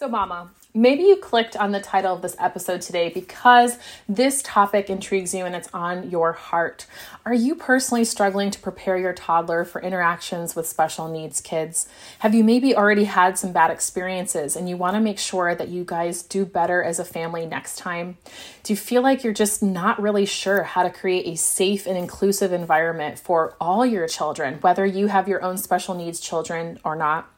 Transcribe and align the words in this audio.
So, 0.00 0.08
Mama, 0.08 0.48
maybe 0.72 1.02
you 1.02 1.16
clicked 1.16 1.58
on 1.58 1.72
the 1.72 1.78
title 1.78 2.14
of 2.14 2.22
this 2.22 2.34
episode 2.38 2.80
today 2.80 3.10
because 3.10 3.76
this 4.08 4.40
topic 4.42 4.88
intrigues 4.88 5.34
you 5.34 5.44
and 5.44 5.54
it's 5.54 5.68
on 5.74 6.08
your 6.08 6.32
heart. 6.32 6.86
Are 7.26 7.34
you 7.34 7.54
personally 7.54 8.06
struggling 8.06 8.50
to 8.50 8.58
prepare 8.58 8.96
your 8.96 9.12
toddler 9.12 9.62
for 9.62 9.82
interactions 9.82 10.56
with 10.56 10.66
special 10.66 11.12
needs 11.12 11.42
kids? 11.42 11.86
Have 12.20 12.34
you 12.34 12.42
maybe 12.42 12.74
already 12.74 13.04
had 13.04 13.36
some 13.36 13.52
bad 13.52 13.70
experiences 13.70 14.56
and 14.56 14.70
you 14.70 14.78
want 14.78 14.94
to 14.94 15.00
make 15.00 15.18
sure 15.18 15.54
that 15.54 15.68
you 15.68 15.84
guys 15.84 16.22
do 16.22 16.46
better 16.46 16.82
as 16.82 16.98
a 16.98 17.04
family 17.04 17.44
next 17.44 17.76
time? 17.76 18.16
Do 18.62 18.72
you 18.72 18.78
feel 18.78 19.02
like 19.02 19.22
you're 19.22 19.34
just 19.34 19.62
not 19.62 20.00
really 20.00 20.24
sure 20.24 20.62
how 20.62 20.82
to 20.82 20.88
create 20.88 21.26
a 21.26 21.36
safe 21.36 21.86
and 21.86 21.98
inclusive 21.98 22.54
environment 22.54 23.18
for 23.18 23.54
all 23.60 23.84
your 23.84 24.08
children, 24.08 24.54
whether 24.62 24.86
you 24.86 25.08
have 25.08 25.28
your 25.28 25.42
own 25.42 25.58
special 25.58 25.94
needs 25.94 26.20
children 26.20 26.80
or 26.84 26.96
not? 26.96 27.30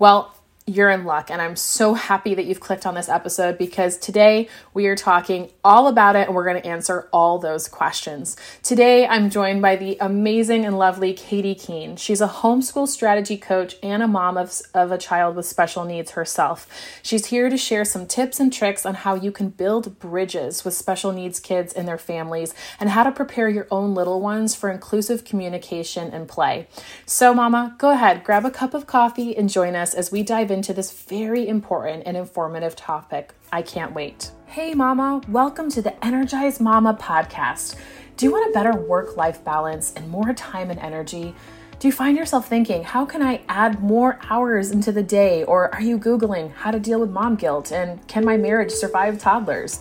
Well, 0.00 0.34
you're 0.70 0.90
in 0.90 1.04
luck. 1.04 1.30
And 1.30 1.42
I'm 1.42 1.56
so 1.56 1.94
happy 1.94 2.34
that 2.34 2.44
you've 2.44 2.60
clicked 2.60 2.86
on 2.86 2.94
this 2.94 3.08
episode 3.08 3.58
because 3.58 3.98
today 3.98 4.48
we 4.72 4.86
are 4.86 4.94
talking 4.94 5.50
all 5.64 5.88
about 5.88 6.14
it 6.14 6.28
and 6.28 6.34
we're 6.34 6.44
going 6.44 6.62
to 6.62 6.68
answer 6.68 7.08
all 7.12 7.38
those 7.38 7.66
questions. 7.66 8.36
Today 8.62 9.06
I'm 9.06 9.30
joined 9.30 9.62
by 9.62 9.74
the 9.74 9.96
amazing 10.00 10.64
and 10.64 10.78
lovely 10.78 11.12
Katie 11.12 11.56
Keene. 11.56 11.96
She's 11.96 12.20
a 12.20 12.28
homeschool 12.28 12.86
strategy 12.86 13.36
coach 13.36 13.76
and 13.82 14.00
a 14.00 14.06
mom 14.06 14.36
of, 14.36 14.60
of 14.72 14.92
a 14.92 14.98
child 14.98 15.34
with 15.34 15.46
special 15.46 15.84
needs 15.84 16.12
herself. 16.12 16.68
She's 17.02 17.26
here 17.26 17.50
to 17.50 17.56
share 17.56 17.84
some 17.84 18.06
tips 18.06 18.38
and 18.38 18.52
tricks 18.52 18.86
on 18.86 18.94
how 18.94 19.16
you 19.16 19.32
can 19.32 19.48
build 19.48 19.98
bridges 19.98 20.64
with 20.64 20.74
special 20.74 21.10
needs 21.10 21.40
kids 21.40 21.72
and 21.72 21.88
their 21.88 21.98
families 21.98 22.54
and 22.78 22.90
how 22.90 23.02
to 23.02 23.10
prepare 23.10 23.48
your 23.48 23.66
own 23.72 23.94
little 23.94 24.20
ones 24.20 24.54
for 24.54 24.70
inclusive 24.70 25.24
communication 25.24 26.12
and 26.12 26.28
play. 26.28 26.68
So, 27.06 27.34
Mama, 27.34 27.74
go 27.78 27.90
ahead, 27.90 28.22
grab 28.22 28.44
a 28.44 28.50
cup 28.52 28.72
of 28.72 28.86
coffee 28.86 29.36
and 29.36 29.50
join 29.50 29.74
us 29.74 29.94
as 29.94 30.12
we 30.12 30.22
dive 30.22 30.50
into 30.50 30.59
into 30.60 30.74
this 30.74 30.92
very 30.92 31.48
important 31.48 32.02
and 32.04 32.18
informative 32.18 32.76
topic. 32.76 33.32
I 33.50 33.62
can't 33.62 33.94
wait. 33.94 34.30
Hey, 34.44 34.74
Mama, 34.74 35.22
welcome 35.26 35.70
to 35.70 35.80
the 35.80 36.04
Energized 36.04 36.60
Mama 36.60 36.92
podcast. 37.00 37.76
Do 38.18 38.26
you 38.26 38.32
want 38.32 38.50
a 38.50 38.52
better 38.52 38.76
work 38.76 39.16
life 39.16 39.42
balance 39.42 39.94
and 39.96 40.06
more 40.10 40.34
time 40.34 40.70
and 40.70 40.78
energy? 40.78 41.34
Do 41.78 41.88
you 41.88 41.92
find 41.92 42.14
yourself 42.14 42.46
thinking, 42.46 42.84
how 42.84 43.06
can 43.06 43.22
I 43.22 43.40
add 43.48 43.82
more 43.82 44.18
hours 44.28 44.70
into 44.70 44.92
the 44.92 45.02
day? 45.02 45.44
Or 45.44 45.74
are 45.74 45.80
you 45.80 45.98
Googling 45.98 46.52
how 46.52 46.70
to 46.70 46.78
deal 46.78 47.00
with 47.00 47.08
mom 47.08 47.36
guilt 47.36 47.72
and 47.72 48.06
can 48.06 48.22
my 48.22 48.36
marriage 48.36 48.70
survive 48.70 49.18
toddlers? 49.18 49.80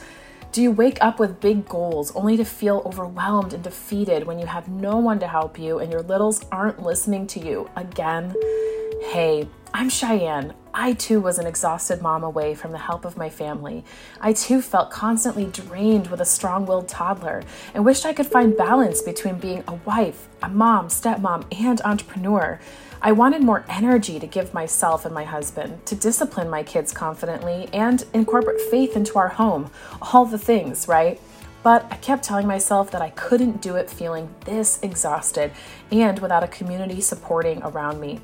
Do 0.53 0.61
you 0.61 0.71
wake 0.71 0.99
up 1.01 1.19
with 1.19 1.41
big 1.41 1.67
goals 1.67 2.15
only 2.15 2.37
to 2.37 2.45
feel 2.45 2.83
overwhelmed 2.85 3.51
and 3.51 3.61
defeated 3.61 4.25
when 4.25 4.39
you 4.39 4.45
have 4.45 4.69
no 4.69 4.95
one 4.95 5.19
to 5.19 5.27
help 5.27 5.59
you 5.59 5.79
and 5.79 5.91
your 5.91 6.03
littles 6.03 6.45
aren't 6.53 6.81
listening 6.81 7.27
to 7.27 7.41
you 7.41 7.69
again? 7.75 8.33
Hey, 9.11 9.49
I'm 9.73 9.89
Cheyanne. 9.89 10.53
I 10.73 10.93
too 10.93 11.19
was 11.19 11.39
an 11.39 11.47
exhausted 11.47 12.01
mom 12.01 12.23
away 12.23 12.53
from 12.53 12.71
the 12.71 12.77
help 12.77 13.03
of 13.03 13.17
my 13.17 13.29
family. 13.29 13.83
I 14.21 14.33
too 14.33 14.61
felt 14.61 14.91
constantly 14.91 15.45
drained 15.45 16.07
with 16.07 16.21
a 16.21 16.25
strong 16.25 16.65
willed 16.65 16.87
toddler 16.87 17.43
and 17.73 17.83
wished 17.83 18.05
I 18.05 18.13
could 18.13 18.27
find 18.27 18.55
balance 18.55 19.01
between 19.01 19.39
being 19.39 19.63
a 19.67 19.73
wife, 19.73 20.27
a 20.43 20.49
mom, 20.49 20.89
stepmom, 20.89 21.45
and 21.59 21.81
entrepreneur. 21.81 22.59
I 23.01 23.13
wanted 23.13 23.41
more 23.41 23.65
energy 23.69 24.19
to 24.19 24.27
give 24.27 24.53
myself 24.53 25.05
and 25.05 25.15
my 25.15 25.23
husband, 25.23 25.85
to 25.85 25.95
discipline 25.95 26.49
my 26.49 26.63
kids 26.63 26.91
confidently, 26.91 27.69
and 27.71 28.05
incorporate 28.13 28.59
faith 28.59 28.95
into 28.95 29.17
our 29.17 29.29
home. 29.29 29.71
All 30.01 30.25
the 30.25 30.37
things, 30.37 30.87
right? 30.87 31.19
But 31.61 31.85
I 31.91 31.97
kept 31.97 32.23
telling 32.23 32.47
myself 32.47 32.89
that 32.91 33.01
I 33.01 33.09
couldn't 33.11 33.61
do 33.61 33.75
it 33.75 33.89
feeling 33.89 34.33
this 34.45 34.79
exhausted 34.81 35.51
and 35.91 36.19
without 36.19 36.43
a 36.43 36.47
community 36.47 37.01
supporting 37.01 37.61
around 37.63 37.99
me 37.99 38.19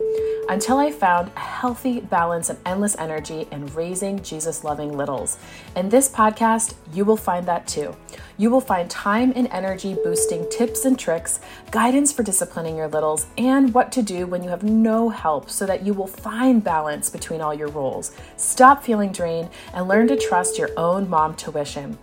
until 0.47 0.77
I 0.77 0.91
found 0.91 1.31
a 1.35 1.39
healthy 1.39 1.99
balance 1.99 2.49
and 2.49 2.59
endless 2.65 2.95
energy 2.97 3.47
in 3.51 3.65
raising 3.67 4.21
Jesus 4.21 4.63
loving 4.63 4.95
littles. 4.95 5.37
In 5.75 5.89
this 5.89 6.07
podcast, 6.07 6.75
you 6.93 7.03
will 7.03 7.17
find 7.17 7.45
that 7.47 7.67
too. 7.67 7.95
You 8.37 8.49
will 8.49 8.61
find 8.61 8.89
time 8.89 9.33
and 9.35 9.47
energy 9.47 9.95
boosting 10.03 10.47
tips 10.49 10.85
and 10.85 10.99
tricks, 10.99 11.39
guidance 11.71 12.11
for 12.11 12.23
disciplining 12.23 12.75
your 12.75 12.87
littles, 12.87 13.27
and 13.37 13.73
what 13.73 13.91
to 13.93 14.03
do 14.03 14.27
when 14.27 14.43
you 14.43 14.49
have 14.49 14.63
no 14.63 15.09
help 15.09 15.49
so 15.49 15.65
that 15.65 15.85
you 15.85 15.93
will 15.93 16.07
find 16.07 16.63
balance 16.63 17.09
between 17.09 17.41
all 17.41 17.53
your 17.53 17.69
roles. 17.69 18.11
Stop 18.37 18.83
feeling 18.83 19.11
drained 19.11 19.49
and 19.73 19.87
learn 19.87 20.07
to 20.07 20.17
trust 20.17 20.57
your 20.57 20.69
own 20.77 21.09
mom 21.09 21.35
tuition. 21.35 21.97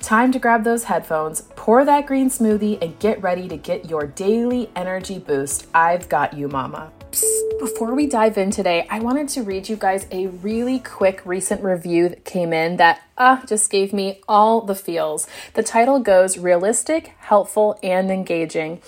Time 0.00 0.30
to 0.32 0.38
grab 0.38 0.64
those 0.64 0.84
headphones, 0.84 1.42
pour 1.56 1.84
that 1.84 2.06
green 2.06 2.30
smoothie, 2.30 2.80
and 2.80 2.98
get 2.98 3.20
ready 3.20 3.48
to 3.48 3.56
get 3.56 3.90
your 3.90 4.06
daily 4.06 4.70
energy 4.76 5.18
boost. 5.18 5.66
I've 5.74 6.08
got 6.08 6.34
you, 6.34 6.48
mama. 6.48 6.92
Before 7.58 7.94
we 7.94 8.06
dive 8.06 8.38
in 8.38 8.52
today, 8.52 8.86
I 8.88 9.00
wanted 9.00 9.28
to 9.30 9.42
read 9.42 9.68
you 9.68 9.74
guys 9.74 10.06
a 10.12 10.28
really 10.28 10.78
quick 10.78 11.20
recent 11.24 11.64
review 11.64 12.08
that 12.08 12.24
came 12.24 12.52
in 12.52 12.76
that 12.76 13.02
uh, 13.16 13.44
just 13.46 13.70
gave 13.70 13.92
me 13.92 14.20
all 14.28 14.60
the 14.60 14.76
feels. 14.76 15.26
The 15.54 15.64
title 15.64 15.98
goes 15.98 16.38
Realistic, 16.38 17.14
Helpful, 17.18 17.78
and 17.82 18.10
Engaging. 18.10 18.80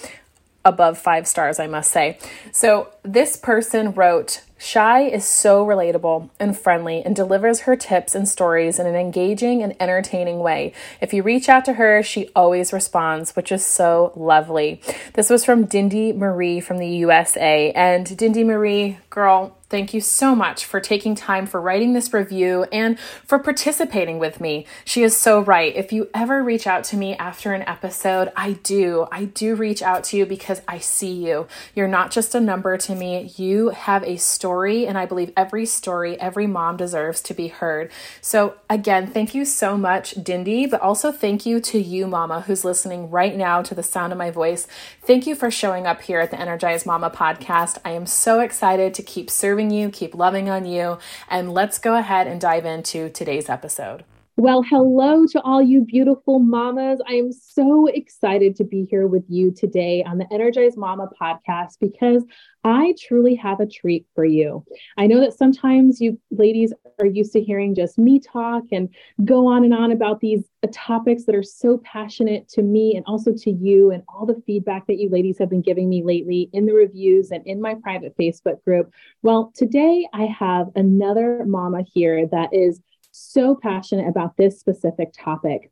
Above 0.65 0.99
five 0.99 1.27
stars, 1.27 1.59
I 1.59 1.67
must 1.67 1.91
say. 1.91 2.19
So, 2.53 2.91
this 3.03 3.37
person 3.37 3.93
wrote, 3.93 4.43
Shy 4.63 5.05
is 5.05 5.25
so 5.25 5.65
relatable 5.65 6.29
and 6.39 6.57
friendly 6.57 7.03
and 7.03 7.17
delivers 7.17 7.61
her 7.61 7.77
tips 7.77 8.15
and 8.15 8.29
stories 8.29 8.79
in 8.79 8.87
an 8.87 8.95
engaging 8.95 9.63
and 9.63 9.75
entertaining 9.81 10.41
way. 10.41 10.75
If 11.01 11.15
you 11.15 11.23
reach 11.23 11.49
out 11.49 11.65
to 11.65 11.73
her, 11.73 12.03
she 12.03 12.29
always 12.37 12.71
responds, 12.71 13.35
which 13.35 13.51
is 13.51 13.65
so 13.65 14.13
lovely. 14.15 14.83
This 15.15 15.31
was 15.31 15.47
from 15.47 15.65
Dindy 15.65 16.13
Marie 16.13 16.61
from 16.61 16.77
the 16.77 16.89
USA. 16.89 17.73
And 17.73 18.15
Dindy 18.19 18.45
Marie, 18.45 18.99
girl, 19.09 19.57
Thank 19.71 19.95
you 19.95 20.01
so 20.01 20.35
much 20.35 20.65
for 20.65 20.81
taking 20.81 21.15
time 21.15 21.47
for 21.47 21.61
writing 21.61 21.93
this 21.93 22.13
review 22.13 22.65
and 22.73 22.99
for 23.25 23.39
participating 23.39 24.19
with 24.19 24.41
me. 24.41 24.67
She 24.85 25.05
is 25.05 25.17
so 25.17 25.39
right. 25.41 25.75
If 25.77 25.93
you 25.93 26.09
ever 26.13 26.43
reach 26.43 26.67
out 26.67 26.83
to 26.85 26.97
me 26.97 27.15
after 27.15 27.53
an 27.53 27.63
episode, 27.63 28.33
I 28.37 28.55
do. 28.65 29.07
I 29.13 29.27
do 29.27 29.55
reach 29.55 29.81
out 29.81 30.03
to 30.05 30.17
you 30.17 30.27
because 30.27 30.61
I 30.67 30.79
see 30.79 31.13
you. 31.13 31.47
You're 31.77 31.87
not 31.87 32.11
just 32.11 32.35
a 32.35 32.41
number 32.41 32.77
to 32.79 32.97
me, 32.97 33.33
you 33.37 33.69
have 33.69 34.03
a 34.03 34.17
story, 34.17 34.89
and 34.89 34.99
I 34.99 35.07
believe 35.07 35.33
every 35.37 35.67
story, 35.67 36.21
every 36.21 36.49
mom 36.49 36.77
deserves 36.77 37.21
to 37.23 37.35
be 37.35 37.47
heard. 37.47 37.93
So, 38.21 38.57
again, 38.69 39.07
thank 39.07 39.37
you 39.37 39.45
so 39.45 39.79
much, 39.79 40.15
Dindy, 40.21 40.67
but 40.67 40.81
also 40.81 41.13
thank 41.13 41.47
you 41.47 41.61
to 41.61 41.79
you, 41.79 42.09
Mama, 42.09 42.41
who's 42.41 42.65
listening 42.65 43.09
right 43.09 43.37
now 43.37 43.63
to 43.63 43.75
the 43.77 43.85
sound 43.85 44.13
of 44.13 44.19
my 44.19 44.33
voice. 44.33 44.67
Thank 45.11 45.27
you 45.27 45.35
for 45.35 45.51
showing 45.51 45.89
up 45.89 46.03
here 46.03 46.21
at 46.21 46.31
the 46.31 46.41
Energized 46.41 46.87
Mama 46.87 47.11
podcast. 47.11 47.79
I 47.85 47.91
am 47.91 48.07
so 48.07 48.39
excited 48.39 48.95
to 48.95 49.03
keep 49.03 49.29
serving 49.29 49.73
you, 49.73 49.91
keep 49.91 50.15
loving 50.15 50.49
on 50.49 50.67
you. 50.67 50.99
And 51.29 51.53
let's 51.53 51.81
go 51.81 51.97
ahead 51.97 52.29
and 52.29 52.41
dive 52.41 52.65
into 52.65 53.09
today's 53.09 53.49
episode. 53.49 54.05
Well, 54.41 54.63
hello 54.63 55.27
to 55.33 55.43
all 55.43 55.61
you 55.61 55.83
beautiful 55.83 56.39
mamas. 56.39 56.99
I 57.07 57.13
am 57.13 57.31
so 57.31 57.89
excited 57.89 58.57
to 58.57 58.65
be 58.65 58.87
here 58.91 59.07
with 59.07 59.25
you 59.29 59.51
today 59.51 60.03
on 60.03 60.17
the 60.17 60.27
Energized 60.33 60.79
Mama 60.79 61.11
podcast 61.21 61.79
because 61.79 62.25
I 62.65 62.95
truly 62.99 63.35
have 63.35 63.61
a 63.61 63.67
treat 63.67 64.07
for 64.15 64.25
you. 64.25 64.65
I 64.97 65.09
know 65.09 65.21
that 65.21 65.37
sometimes 65.37 66.01
you 66.01 66.19
ladies 66.31 66.73
are 67.01 67.05
used 67.05 67.35
to 67.35 67.43
hearing 67.43 67.75
just 67.75 67.99
me 67.99 68.19
talk 68.19 68.65
and 68.73 68.89
go 69.27 69.47
on 69.47 69.63
and 69.63 69.75
on 69.75 69.93
about 69.93 70.21
these 70.21 70.45
uh, 70.63 70.69
topics 70.73 71.25
that 71.25 71.35
are 71.35 71.43
so 71.43 71.77
passionate 71.85 72.49
to 72.51 72.63
me 72.63 72.97
and 72.97 73.05
also 73.07 73.35
to 73.35 73.51
you, 73.51 73.91
and 73.91 74.03
all 74.09 74.25
the 74.25 74.43
feedback 74.47 74.87
that 74.87 74.97
you 74.97 75.11
ladies 75.11 75.37
have 75.39 75.51
been 75.51 75.61
giving 75.61 75.91
me 75.91 76.03
lately 76.03 76.49
in 76.55 76.65
the 76.65 76.73
reviews 76.73 77.31
and 77.31 77.47
in 77.47 77.61
my 77.61 77.75
private 77.83 78.17
Facebook 78.19 78.65
group. 78.65 78.91
Well, 79.21 79.53
today 79.55 80.09
I 80.15 80.25
have 80.25 80.69
another 80.77 81.45
mama 81.45 81.85
here 81.93 82.27
that 82.29 82.55
is 82.55 82.81
so 83.11 83.55
passionate 83.55 84.09
about 84.09 84.37
this 84.37 84.59
specific 84.59 85.13
topic. 85.13 85.71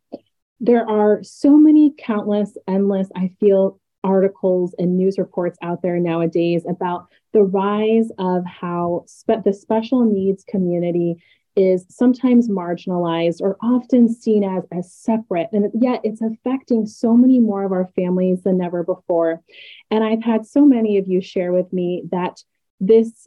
There 0.60 0.88
are 0.88 1.22
so 1.22 1.56
many 1.56 1.94
countless, 1.96 2.56
endless, 2.66 3.08
I 3.14 3.30
feel, 3.40 3.80
articles 4.04 4.74
and 4.78 4.96
news 4.96 5.18
reports 5.18 5.58
out 5.62 5.82
there 5.82 5.98
nowadays 5.98 6.64
about 6.68 7.08
the 7.32 7.42
rise 7.42 8.10
of 8.18 8.44
how 8.46 9.04
spe- 9.06 9.44
the 9.44 9.52
special 9.52 10.04
needs 10.04 10.44
community 10.44 11.16
is 11.56 11.84
sometimes 11.88 12.48
marginalized 12.48 13.40
or 13.40 13.56
often 13.60 14.08
seen 14.08 14.44
as 14.44 14.62
as 14.70 14.92
separate 14.92 15.48
and 15.52 15.70
yet 15.74 16.00
it's 16.04 16.22
affecting 16.22 16.86
so 16.86 17.16
many 17.16 17.40
more 17.40 17.64
of 17.64 17.72
our 17.72 17.88
families 17.96 18.42
than 18.44 18.62
ever 18.62 18.84
before 18.84 19.42
and 19.90 20.04
i've 20.04 20.22
had 20.22 20.46
so 20.46 20.64
many 20.64 20.98
of 20.98 21.08
you 21.08 21.20
share 21.20 21.52
with 21.52 21.72
me 21.72 22.04
that 22.12 22.40
this 22.78 23.26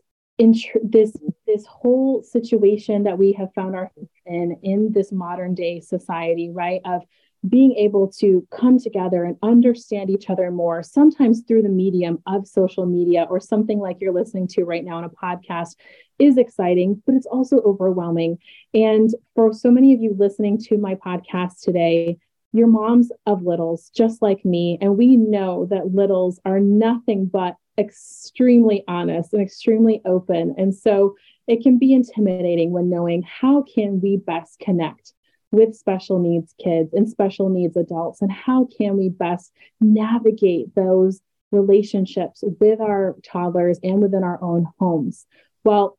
this 0.82 1.16
this 1.52 1.66
whole 1.66 2.24
situation 2.24 3.04
that 3.04 3.18
we 3.18 3.34
have 3.34 3.54
found 3.54 3.76
ourselves 3.76 4.10
in 4.26 4.56
in 4.64 4.92
this 4.92 5.12
modern 5.12 5.54
day 5.54 5.80
society 5.80 6.50
right 6.52 6.82
of 6.86 7.02
being 7.50 7.74
able 7.74 8.08
to 8.08 8.48
come 8.52 8.78
together 8.78 9.24
and 9.24 9.36
understand 9.42 10.10
each 10.10 10.30
other 10.30 10.52
more 10.52 10.82
sometimes 10.84 11.42
through 11.48 11.62
the 11.62 11.70
medium 11.70 12.22
of 12.28 12.48
social 12.48 12.86
media 12.86 13.28
or 13.30 13.40
something 13.40 13.80
like 13.80 13.98
you're 14.00 14.14
listening 14.14 14.48
to 14.48 14.64
right 14.64 14.86
now 14.86 14.98
on 14.98 15.04
a 15.04 15.10
podcast 15.10 15.76
is 16.20 16.38
exciting 16.38 17.02
but 17.06 17.16
it's 17.16 17.26
also 17.26 17.60
overwhelming 17.62 18.38
and 18.74 19.10
for 19.36 19.52
so 19.54 19.72
many 19.72 19.94
of 19.94 20.00
you 20.00 20.16
listening 20.18 20.58
to 20.58 20.78
my 20.78 20.96
podcast 20.96 21.62
today 21.62 22.18
you're 22.54 22.68
moms 22.68 23.12
of 23.26 23.44
littles 23.44 23.90
just 23.96 24.22
like 24.22 24.46
me 24.46 24.78
and 24.82 24.98
we 24.98 25.18
know 25.18 25.66
that 25.66 25.94
littles 25.94 26.40
are 26.46 26.60
nothing 26.60 27.26
but 27.26 27.56
extremely 27.78 28.84
honest 28.88 29.34
and 29.34 29.42
extremely 29.42 30.02
open. 30.06 30.56
And 30.58 30.74
so 30.74 31.16
it 31.48 31.62
can 31.62 31.78
be 31.78 31.94
intimidating 31.94 32.72
when 32.72 32.90
knowing 32.90 33.24
how 33.24 33.64
can 33.64 34.00
we 34.02 34.18
best 34.18 34.60
connect 34.60 35.14
with 35.52 35.76
special 35.76 36.20
needs 36.20 36.56
kids 36.64 36.94
and 36.94 37.10
special 37.10 37.50
needs 37.50 37.76
adults 37.76 38.22
and 38.22 38.32
how 38.32 38.68
can 38.78 38.98
we 38.98 39.10
best 39.10 39.52
navigate 39.80 40.74
those 40.76 41.22
relationships 41.52 42.44
with 42.60 42.80
our 42.80 43.16
toddlers 43.24 43.80
and 43.84 44.02
within 44.02 44.24
our 44.24 44.42
own 44.42 44.66
homes 44.80 45.26
well 45.64 45.98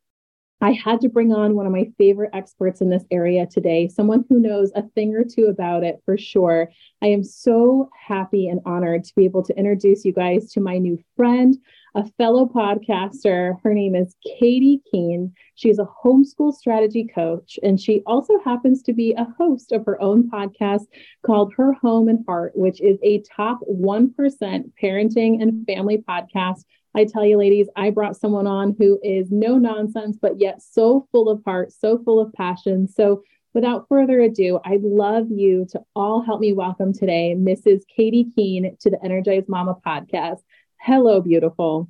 I 0.62 0.70
had 0.70 1.00
to 1.00 1.08
bring 1.08 1.32
on 1.32 1.56
one 1.56 1.66
of 1.66 1.72
my 1.72 1.90
favorite 1.98 2.30
experts 2.32 2.80
in 2.80 2.88
this 2.88 3.04
area 3.10 3.46
today, 3.46 3.88
someone 3.88 4.24
who 4.28 4.38
knows 4.38 4.70
a 4.76 4.82
thing 4.82 5.12
or 5.12 5.24
two 5.24 5.46
about 5.46 5.82
it 5.82 6.00
for 6.04 6.16
sure. 6.16 6.70
I 7.02 7.08
am 7.08 7.24
so 7.24 7.90
happy 8.00 8.46
and 8.46 8.60
honored 8.64 9.02
to 9.02 9.14
be 9.16 9.24
able 9.24 9.42
to 9.42 9.58
introduce 9.58 10.04
you 10.04 10.12
guys 10.12 10.52
to 10.52 10.60
my 10.60 10.78
new 10.78 11.02
friend, 11.16 11.56
a 11.94 12.08
fellow 12.12 12.46
podcaster. 12.46 13.56
Her 13.62 13.74
name 13.74 13.94
is 13.94 14.16
Katie 14.38 14.80
Keene. 14.90 15.32
She's 15.54 15.78
a 15.78 15.88
homeschool 16.04 16.54
strategy 16.54 17.06
coach, 17.14 17.58
and 17.62 17.80
she 17.80 18.02
also 18.06 18.38
happens 18.44 18.82
to 18.84 18.92
be 18.92 19.12
a 19.12 19.26
host 19.38 19.72
of 19.72 19.84
her 19.86 20.00
own 20.00 20.30
podcast 20.30 20.86
called 21.24 21.52
Her 21.56 21.72
Home 21.74 22.08
and 22.08 22.24
Heart, 22.26 22.52
which 22.56 22.80
is 22.80 22.98
a 23.02 23.22
top 23.36 23.60
1% 23.68 24.14
parenting 24.82 25.42
and 25.42 25.66
family 25.66 25.98
podcast 25.98 26.64
I 26.94 27.06
tell 27.06 27.24
you, 27.24 27.38
ladies, 27.38 27.68
I 27.74 27.90
brought 27.90 28.16
someone 28.16 28.46
on 28.46 28.76
who 28.78 29.00
is 29.02 29.30
no 29.30 29.56
nonsense, 29.56 30.18
but 30.20 30.38
yet 30.38 30.60
so 30.60 31.08
full 31.10 31.30
of 31.30 31.42
heart, 31.44 31.72
so 31.72 31.98
full 32.04 32.20
of 32.20 32.32
passion. 32.34 32.86
So, 32.86 33.22
without 33.54 33.88
further 33.88 34.20
ado, 34.20 34.60
I'd 34.64 34.82
love 34.82 35.26
you 35.30 35.66
to 35.70 35.80
all 35.96 36.20
help 36.20 36.40
me 36.40 36.52
welcome 36.52 36.92
today 36.92 37.34
Mrs. 37.34 37.82
Katie 37.94 38.26
Keene 38.34 38.76
to 38.80 38.90
the 38.90 39.02
Energized 39.02 39.48
Mama 39.48 39.76
podcast. 39.86 40.40
Hello, 40.84 41.20
beautiful. 41.20 41.88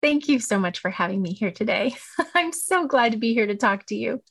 Thank 0.00 0.28
you 0.28 0.38
so 0.38 0.58
much 0.58 0.78
for 0.78 0.88
having 0.88 1.20
me 1.20 1.34
here 1.34 1.50
today. 1.50 1.94
I'm 2.34 2.52
so 2.54 2.86
glad 2.86 3.12
to 3.12 3.18
be 3.18 3.34
here 3.34 3.46
to 3.46 3.54
talk 3.54 3.84
to 3.88 3.94
you. 3.94 4.22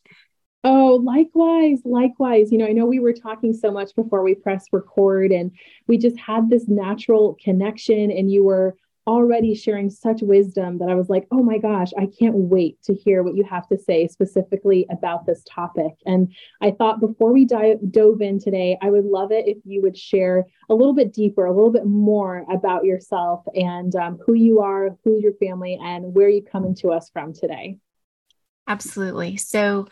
Oh, 0.64 1.00
likewise, 1.04 1.82
likewise. 1.86 2.52
You 2.52 2.58
know, 2.58 2.66
I 2.66 2.72
know 2.72 2.88
we 2.88 2.98
were 2.98 3.14
talking 3.14 3.54
so 3.54 3.70
much 3.72 3.96
before 3.96 4.24
we 4.24 4.34
pressed 4.34 4.70
record, 4.74 5.32
and 5.32 5.52
we 5.86 6.00
just 6.00 6.18
had 6.18 6.50
this 6.50 6.68
natural 6.68 7.38
connection, 7.40 8.10
and 8.10 8.32
you 8.32 8.44
were 8.44 8.76
already 9.08 9.56
sharing 9.56 9.90
such 9.90 10.22
wisdom 10.22 10.78
that 10.80 10.90
I 10.90 10.96
was 10.96 11.10
like, 11.10 11.28
oh 11.32 11.42
my 11.42 11.58
gosh, 11.58 11.92
I 11.98 12.08
can't 12.08 12.36
wait 12.36 12.84
to 12.84 12.94
hear 12.94 13.24
what 13.24 13.36
you 13.36 13.46
have 13.46 13.68
to 13.70 13.78
say 13.78 14.08
specifically 14.08 14.86
about 14.92 15.26
this 15.26 15.44
topic. 15.50 15.94
And 16.06 16.36
I 16.62 16.72
thought 16.72 17.00
before 17.00 17.32
we 17.32 17.46
dive, 17.46 17.78
dove 17.90 18.22
in 18.22 18.38
today, 18.38 18.78
I 18.82 18.90
would 18.90 19.06
love 19.06 19.32
it 19.32 19.48
if 19.48 19.58
you 19.64 19.82
would 19.82 19.98
share 19.98 20.46
a 20.70 20.76
little 20.76 20.94
bit 20.94 21.14
deeper, 21.14 21.46
a 21.46 21.54
little 21.54 21.72
bit 21.72 21.86
more 21.86 22.46
about 22.52 22.84
yourself 22.84 23.46
and 23.56 23.96
um, 23.96 24.20
who 24.26 24.34
you 24.34 24.60
are, 24.60 24.98
who 25.06 25.18
your 25.20 25.34
family, 25.34 25.80
and 25.82 26.14
where 26.14 26.28
you're 26.28 26.42
coming 26.42 26.76
to 26.76 26.92
us 26.92 27.10
from 27.10 27.34
today. 27.34 27.78
Absolutely. 28.68 29.38
So, 29.38 29.88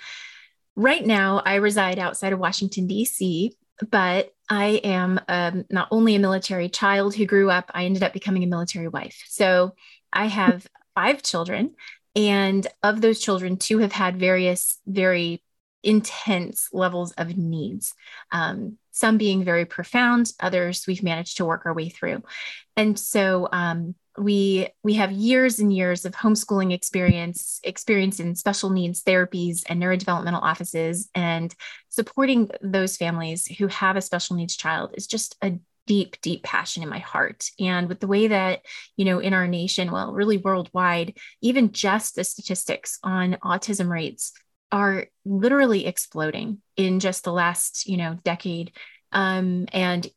right 0.75 1.05
now, 1.05 1.41
I 1.45 1.55
reside 1.55 1.97
outside 1.97 2.33
of 2.33 2.39
Washington, 2.39 2.85
D.C 2.87 3.55
but 3.89 4.33
I 4.49 4.81
am 4.83 5.19
um, 5.27 5.65
not 5.69 5.87
only 5.91 6.15
a 6.15 6.19
military 6.19 6.69
child 6.69 7.15
who 7.15 7.25
grew 7.25 7.49
up, 7.49 7.71
I 7.73 7.85
ended 7.85 8.03
up 8.03 8.13
becoming 8.13 8.43
a 8.43 8.47
military 8.47 8.87
wife. 8.87 9.23
So 9.27 9.75
I 10.13 10.27
have 10.27 10.67
five 10.95 11.21
children, 11.23 11.75
and 12.15 12.65
of 12.83 13.01
those 13.01 13.19
children, 13.19 13.57
two 13.57 13.79
have 13.79 13.91
had 13.91 14.17
various, 14.17 14.79
very 14.87 15.41
intense 15.83 16.69
levels 16.71 17.11
of 17.13 17.37
needs. 17.37 17.93
Um, 18.31 18.77
some 18.91 19.17
being 19.17 19.43
very 19.43 19.65
profound, 19.65 20.31
others 20.39 20.85
we've 20.87 21.03
managed 21.03 21.37
to 21.37 21.45
work 21.45 21.65
our 21.65 21.73
way 21.73 21.89
through. 21.89 22.23
And 22.77 22.97
so 22.97 23.49
um, 23.51 23.95
we 24.17 24.69
we 24.83 24.93
have 24.93 25.11
years 25.11 25.59
and 25.59 25.73
years 25.73 26.05
of 26.05 26.13
homeschooling 26.13 26.73
experience 26.73 27.59
experience 27.63 28.19
in 28.19 28.35
special 28.35 28.69
needs 28.69 29.03
therapies 29.03 29.63
and 29.67 29.81
neurodevelopmental 29.81 30.41
offices 30.41 31.09
and 31.13 31.53
supporting 31.89 32.49
those 32.61 32.97
families 32.97 33.45
who 33.45 33.67
have 33.67 33.97
a 33.97 34.01
special 34.01 34.35
needs 34.35 34.55
child 34.55 34.91
is 34.95 35.07
just 35.07 35.35
a 35.41 35.53
deep 35.87 36.19
deep 36.21 36.43
passion 36.43 36.81
in 36.81 36.89
my 36.89 36.99
heart. 36.99 37.49
And 37.59 37.87
with 37.87 37.99
the 37.99 38.07
way 38.07 38.27
that 38.27 38.61
you 38.95 39.05
know 39.05 39.19
in 39.19 39.33
our 39.33 39.47
nation 39.47 39.91
well 39.91 40.13
really 40.13 40.37
worldwide 40.37 41.17
even 41.41 41.71
just 41.71 42.15
the 42.15 42.23
statistics 42.23 42.99
on 43.03 43.37
autism 43.43 43.89
rates 43.89 44.33
are 44.71 45.07
literally 45.25 45.85
exploding 45.85 46.61
in 46.75 46.99
just 46.99 47.23
the 47.23 47.33
last 47.33 47.87
you 47.87 47.97
know 47.97 48.17
decade. 48.23 48.71
Um, 49.11 49.67
and 49.71 50.07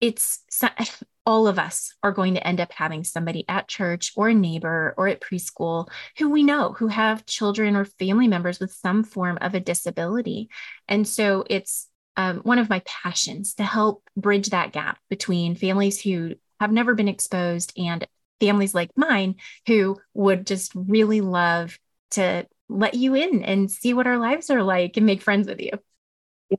it's 0.00 0.40
all 1.26 1.46
of 1.46 1.58
us 1.58 1.94
are 2.02 2.12
going 2.12 2.34
to 2.34 2.46
end 2.46 2.60
up 2.60 2.72
having 2.72 3.02
somebody 3.02 3.44
at 3.48 3.68
church 3.68 4.12
or 4.16 4.28
a 4.28 4.34
neighbor 4.34 4.94
or 4.96 5.08
at 5.08 5.20
preschool 5.20 5.88
who 6.18 6.28
we 6.28 6.42
know 6.42 6.72
who 6.72 6.88
have 6.88 7.26
children 7.26 7.76
or 7.76 7.84
family 7.84 8.28
members 8.28 8.60
with 8.60 8.72
some 8.72 9.02
form 9.02 9.38
of 9.40 9.54
a 9.54 9.60
disability. 9.60 10.50
And 10.86 11.08
so 11.08 11.44
it's 11.48 11.88
um, 12.16 12.40
one 12.40 12.58
of 12.58 12.68
my 12.68 12.82
passions 12.84 13.54
to 13.54 13.64
help 13.64 14.02
bridge 14.16 14.50
that 14.50 14.72
gap 14.72 14.98
between 15.08 15.56
families 15.56 16.00
who 16.00 16.34
have 16.60 16.70
never 16.70 16.94
been 16.94 17.08
exposed 17.08 17.72
and 17.76 18.06
families 18.40 18.74
like 18.74 18.90
mine 18.96 19.36
who 19.66 19.98
would 20.12 20.46
just 20.46 20.72
really 20.74 21.20
love 21.20 21.78
to 22.12 22.46
let 22.68 22.94
you 22.94 23.14
in 23.14 23.42
and 23.42 23.70
see 23.70 23.94
what 23.94 24.06
our 24.06 24.18
lives 24.18 24.50
are 24.50 24.62
like 24.62 24.96
and 24.96 25.06
make 25.06 25.22
friends 25.22 25.48
with 25.48 25.60
you. 25.60 25.72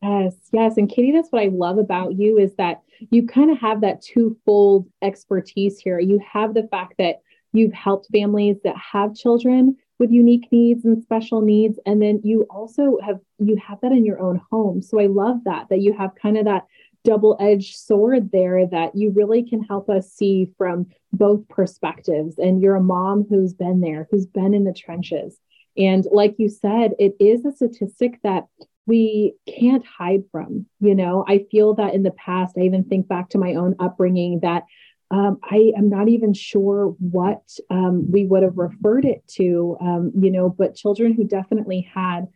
Yes, 0.02 0.36
yes. 0.52 0.78
And 0.78 0.90
Katie, 0.90 1.12
that's 1.12 1.30
what 1.30 1.44
I 1.44 1.48
love 1.48 1.78
about 1.78 2.16
you 2.16 2.38
is 2.38 2.56
that 2.56 2.82
you 3.12 3.26
kind 3.28 3.52
of 3.52 3.58
have 3.60 3.82
that 3.82 4.02
twofold 4.02 4.88
expertise 5.02 5.80
here. 5.80 6.00
You 6.00 6.20
have 6.32 6.54
the 6.54 6.68
fact 6.70 6.96
that 6.98 7.22
you've 7.54 7.74
helped 7.74 8.08
families 8.12 8.58
that 8.64 8.76
have 8.78 9.16
children 9.16 9.78
with 9.98 10.12
unique 10.12 10.48
needs 10.52 10.84
and 10.86 11.02
special 11.02 11.42
needs 11.42 11.80
and 11.86 12.02
then 12.02 12.20
you 12.24 12.46
also 12.50 12.98
have 13.04 13.20
you 13.40 13.56
have 13.56 13.80
that 13.82 13.94
in 13.94 14.06
your 14.06 14.20
own 14.20 14.42
home 14.52 14.82
so 14.82 15.00
i 15.00 15.06
love 15.06 15.38
that 15.46 15.68
that 15.70 15.80
you 15.80 15.94
have 15.94 16.12
kind 16.22 16.38
of 16.38 16.44
that 16.46 16.66
double-edged 17.06 17.76
sword 17.76 18.30
there 18.32 18.66
that 18.68 18.94
you 18.96 19.12
really 19.12 19.48
can 19.48 19.64
help 19.64 19.90
us 19.90 20.12
see 20.12 20.50
from 20.58 20.86
both 21.14 21.48
perspectives 21.48 22.38
and 22.38 22.62
you're 22.62 22.76
a 22.76 22.84
mom 22.84 23.26
who's 23.30 23.54
been 23.54 23.80
there 23.80 24.08
who's 24.12 24.26
been 24.26 24.54
in 24.54 24.66
the 24.66 24.74
trenches 24.74 25.40
and 25.78 26.06
like 26.12 26.36
you 26.38 26.50
said 26.50 26.92
it 27.00 27.16
is 27.20 27.46
a 27.46 27.52
statistic 27.52 28.20
that 28.24 28.48
we 28.86 29.36
can't 29.48 29.86
hide 29.86 30.24
from. 30.32 30.66
You 30.80 30.96
know, 30.96 31.26
I 31.28 31.46
feel 31.52 31.76
that 31.76 31.94
in 31.94 32.04
the 32.04 32.12
past, 32.12 32.56
I 32.58 32.62
even 32.62 32.84
think 32.84 33.08
back 33.08 33.30
to 33.30 33.38
my 33.38 33.56
own 33.56 33.76
upbringing 33.80 34.40
that 34.42 34.64
um, 35.12 35.38
I 35.44 35.72
am 35.78 35.90
not 35.90 36.10
even 36.10 36.34
sure 36.34 36.96
what 37.00 37.44
um, 37.70 38.10
we 38.12 38.26
would 38.26 38.44
have 38.44 38.58
referred 38.58 39.06
it 39.06 39.26
to, 39.36 39.78
um, 39.80 40.12
you 40.20 40.32
know, 40.32 40.50
but 40.50 40.76
children 40.76 41.14
who 41.14 41.24
definitely 41.24 41.90
had 41.94 42.28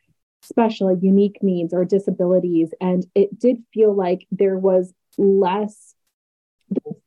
special, 0.44 0.96
unique 0.98 1.40
needs 1.42 1.74
or 1.74 1.84
disabilities. 1.84 2.74
And 2.80 3.06
it 3.16 3.38
did 3.38 3.64
feel 3.74 3.94
like 3.94 4.28
there 4.32 4.58
was 4.58 4.94
less, 5.18 5.96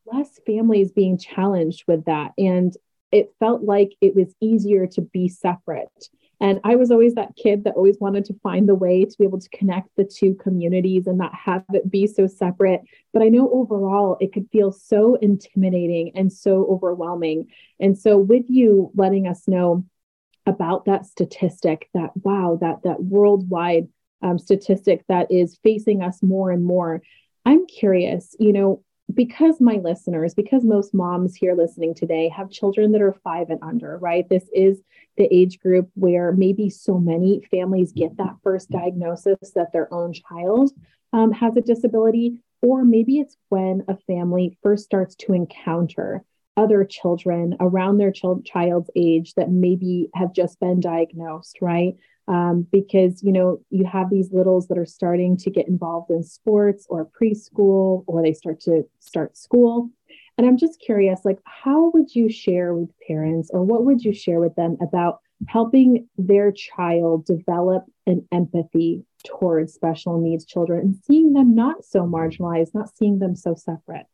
less 0.05 0.39
families 0.45 0.91
being 0.91 1.17
challenged 1.17 1.85
with 1.87 2.05
that. 2.05 2.31
And 2.37 2.75
it 3.11 3.33
felt 3.39 3.63
like 3.63 3.93
it 4.01 4.15
was 4.15 4.35
easier 4.41 4.87
to 4.87 5.01
be 5.01 5.29
separate 5.29 6.09
and 6.43 6.59
I 6.65 6.75
was 6.75 6.91
always 6.91 7.15
that 7.15 7.37
kid 7.41 7.63
that 7.63 7.75
always 7.75 8.01
wanted 8.01 8.25
to 8.25 8.39
find 8.43 8.67
the 8.67 8.75
way 8.75 9.05
to 9.05 9.17
be 9.17 9.23
able 9.23 9.39
to 9.39 9.49
connect 9.57 9.87
the 9.95 10.03
two 10.03 10.35
communities 10.35 11.07
and 11.07 11.17
not 11.17 11.33
have 11.33 11.63
it 11.73 11.89
be 11.89 12.05
so 12.05 12.27
separate. 12.27 12.81
But 13.13 13.21
I 13.21 13.29
know 13.29 13.49
overall 13.49 14.17
it 14.19 14.33
could 14.33 14.49
feel 14.51 14.73
so 14.73 15.15
intimidating 15.15 16.11
and 16.15 16.33
so 16.33 16.67
overwhelming. 16.69 17.47
And 17.79 17.97
so, 17.97 18.17
with 18.17 18.43
you 18.49 18.91
letting 18.93 19.25
us 19.25 19.47
know 19.47 19.85
about 20.45 20.83
that 20.83 21.05
statistic, 21.05 21.89
that 21.93 22.09
wow, 22.17 22.57
that 22.59 22.83
that 22.83 23.01
worldwide 23.01 23.87
um, 24.21 24.37
statistic 24.37 25.05
that 25.07 25.31
is 25.31 25.57
facing 25.63 26.03
us 26.03 26.21
more 26.21 26.51
and 26.51 26.65
more, 26.65 27.01
I'm 27.45 27.65
curious, 27.67 28.35
you 28.37 28.51
know, 28.51 28.82
because 29.13 29.59
my 29.59 29.75
listeners, 29.75 30.33
because 30.33 30.63
most 30.63 30.93
moms 30.93 31.35
here 31.35 31.55
listening 31.55 31.93
today 31.93 32.29
have 32.29 32.49
children 32.49 32.91
that 32.91 33.01
are 33.01 33.15
five 33.23 33.49
and 33.49 33.59
under, 33.61 33.97
right? 33.97 34.27
This 34.29 34.45
is 34.53 34.81
the 35.17 35.27
age 35.31 35.59
group 35.59 35.89
where 35.95 36.31
maybe 36.31 36.69
so 36.69 36.97
many 36.97 37.41
families 37.51 37.91
get 37.91 38.17
that 38.17 38.35
first 38.43 38.69
diagnosis 38.69 39.51
that 39.55 39.71
their 39.73 39.93
own 39.93 40.13
child 40.13 40.71
um, 41.11 41.31
has 41.31 41.55
a 41.57 41.61
disability, 41.61 42.39
or 42.61 42.83
maybe 42.83 43.19
it's 43.19 43.37
when 43.49 43.83
a 43.87 43.97
family 44.07 44.57
first 44.63 44.85
starts 44.85 45.15
to 45.15 45.33
encounter 45.33 46.23
other 46.55 46.83
children 46.85 47.55
around 47.59 47.97
their 47.97 48.11
ch- 48.11 48.45
child's 48.45 48.89
age 48.95 49.33
that 49.35 49.49
maybe 49.49 50.09
have 50.13 50.33
just 50.33 50.59
been 50.59 50.79
diagnosed, 50.79 51.57
right? 51.61 51.95
Um, 52.25 52.65
because 52.71 53.21
you 53.21 53.33
know 53.33 53.59
you 53.69 53.85
have 53.85 54.09
these 54.09 54.31
littles 54.31 54.69
that 54.69 54.77
are 54.77 54.85
starting 54.85 55.35
to 55.37 55.49
get 55.49 55.67
involved 55.67 56.09
in 56.09 56.23
sports 56.23 56.85
or 56.89 57.09
preschool, 57.19 58.05
or 58.07 58.21
they 58.21 58.31
start 58.31 58.61
to 58.61 58.83
start 58.99 59.35
school, 59.35 59.89
and 60.37 60.47
I'm 60.47 60.57
just 60.57 60.79
curious, 60.79 61.21
like, 61.23 61.39
how 61.45 61.91
would 61.93 62.15
you 62.15 62.29
share 62.29 62.73
with 62.73 62.89
parents 63.07 63.49
or 63.53 63.63
what 63.63 63.85
would 63.85 64.03
you 64.03 64.13
share 64.13 64.39
with 64.39 64.55
them 64.55 64.77
about 64.81 65.19
helping 65.47 66.07
their 66.17 66.51
child 66.51 67.25
develop 67.25 67.85
an 68.07 68.27
empathy 68.31 69.03
towards 69.25 69.73
special 69.73 70.19
needs 70.19 70.45
children 70.45 70.79
and 70.79 70.95
seeing 71.05 71.33
them 71.33 71.53
not 71.53 71.85
so 71.85 72.01
marginalized, 72.01 72.73
not 72.73 72.95
seeing 72.95 73.19
them 73.19 73.35
so 73.35 73.53
separate? 73.55 74.07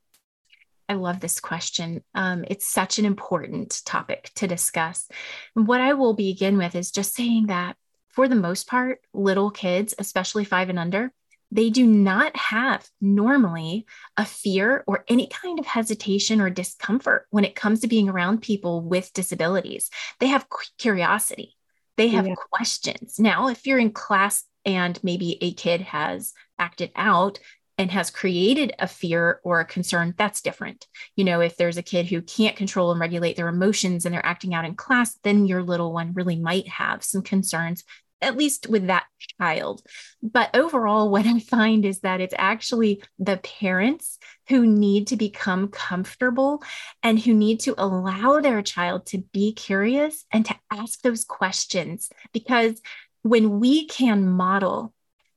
I 0.89 0.95
love 0.95 1.19
this 1.19 1.39
question. 1.39 2.03
Um, 2.15 2.43
it's 2.47 2.67
such 2.67 2.97
an 2.99 3.05
important 3.05 3.81
topic 3.85 4.31
to 4.35 4.47
discuss. 4.47 5.07
What 5.53 5.81
I 5.81 5.93
will 5.93 6.15
begin 6.15 6.57
with 6.57 6.75
is 6.75 6.91
just 6.91 7.13
saying 7.13 7.47
that 7.47 7.77
for 8.19 8.27
the 8.27 8.35
most 8.35 8.67
part, 8.67 8.99
little 9.13 9.49
kids, 9.49 9.95
especially 9.97 10.43
five 10.43 10.67
and 10.67 10.77
under, 10.77 11.13
they 11.51 11.69
do 11.69 11.87
not 11.87 12.35
have 12.35 12.85
normally 12.99 13.85
a 14.17 14.25
fear 14.25 14.83
or 14.87 15.05
any 15.07 15.27
kind 15.27 15.57
of 15.57 15.65
hesitation 15.65 16.41
or 16.41 16.49
discomfort 16.49 17.27
when 17.29 17.45
it 17.45 17.55
comes 17.55 17.79
to 17.79 17.87
being 17.87 18.09
around 18.09 18.41
people 18.41 18.81
with 18.81 19.13
disabilities. 19.13 19.89
They 20.19 20.27
have 20.27 20.47
curiosity, 20.77 21.55
they 21.95 22.09
have 22.09 22.27
yeah. 22.27 22.35
questions. 22.51 23.19
Now, 23.19 23.47
if 23.47 23.65
you're 23.65 23.79
in 23.79 23.91
class 23.91 24.43
and 24.65 25.01
maybe 25.01 25.37
a 25.39 25.53
kid 25.53 25.79
has 25.79 26.33
acted 26.59 26.91
out, 26.97 27.39
and 27.77 27.89
has 27.89 28.11
created 28.11 28.73
a 28.77 28.87
fear 28.87 29.39
or 29.45 29.61
a 29.61 29.65
concern, 29.65 30.13
that's 30.17 30.41
different. 30.41 30.85
You 31.15 31.23
know, 31.23 31.39
if 31.39 31.55
there's 31.55 31.77
a 31.77 31.81
kid 31.81 32.07
who 32.07 32.21
can't 32.21 32.57
control 32.57 32.91
and 32.91 32.99
regulate 32.99 33.37
their 33.37 33.47
emotions 33.47 34.03
and 34.03 34.13
they're 34.13 34.25
acting 34.25 34.53
out 34.53 34.65
in 34.65 34.75
class, 34.75 35.17
then 35.23 35.45
your 35.45 35.63
little 35.63 35.93
one 35.93 36.11
really 36.11 36.35
might 36.35 36.67
have 36.67 37.05
some 37.05 37.21
concerns 37.21 37.85
at 38.21 38.37
least 38.37 38.67
with 38.67 38.87
that 38.87 39.05
child. 39.39 39.81
But 40.21 40.55
overall, 40.55 41.09
what 41.09 41.25
I 41.25 41.39
find 41.39 41.85
is 41.85 41.99
that 42.01 42.21
it's 42.21 42.33
actually 42.37 43.03
the 43.17 43.37
parents 43.37 44.17
who 44.47 44.65
need 44.65 45.07
to 45.07 45.15
become 45.15 45.69
comfortable 45.69 46.63
and 47.03 47.19
who 47.19 47.33
need 47.33 47.61
to 47.61 47.75
allow 47.77 48.39
their 48.39 48.61
child 48.61 49.05
to 49.07 49.19
be 49.31 49.53
curious 49.53 50.25
and 50.31 50.45
to 50.45 50.55
ask 50.71 51.01
those 51.01 51.23
questions. 51.23 52.09
Because 52.33 52.81
when 53.21 53.59
we 53.59 53.87
can 53.87 54.27
model 54.27 54.93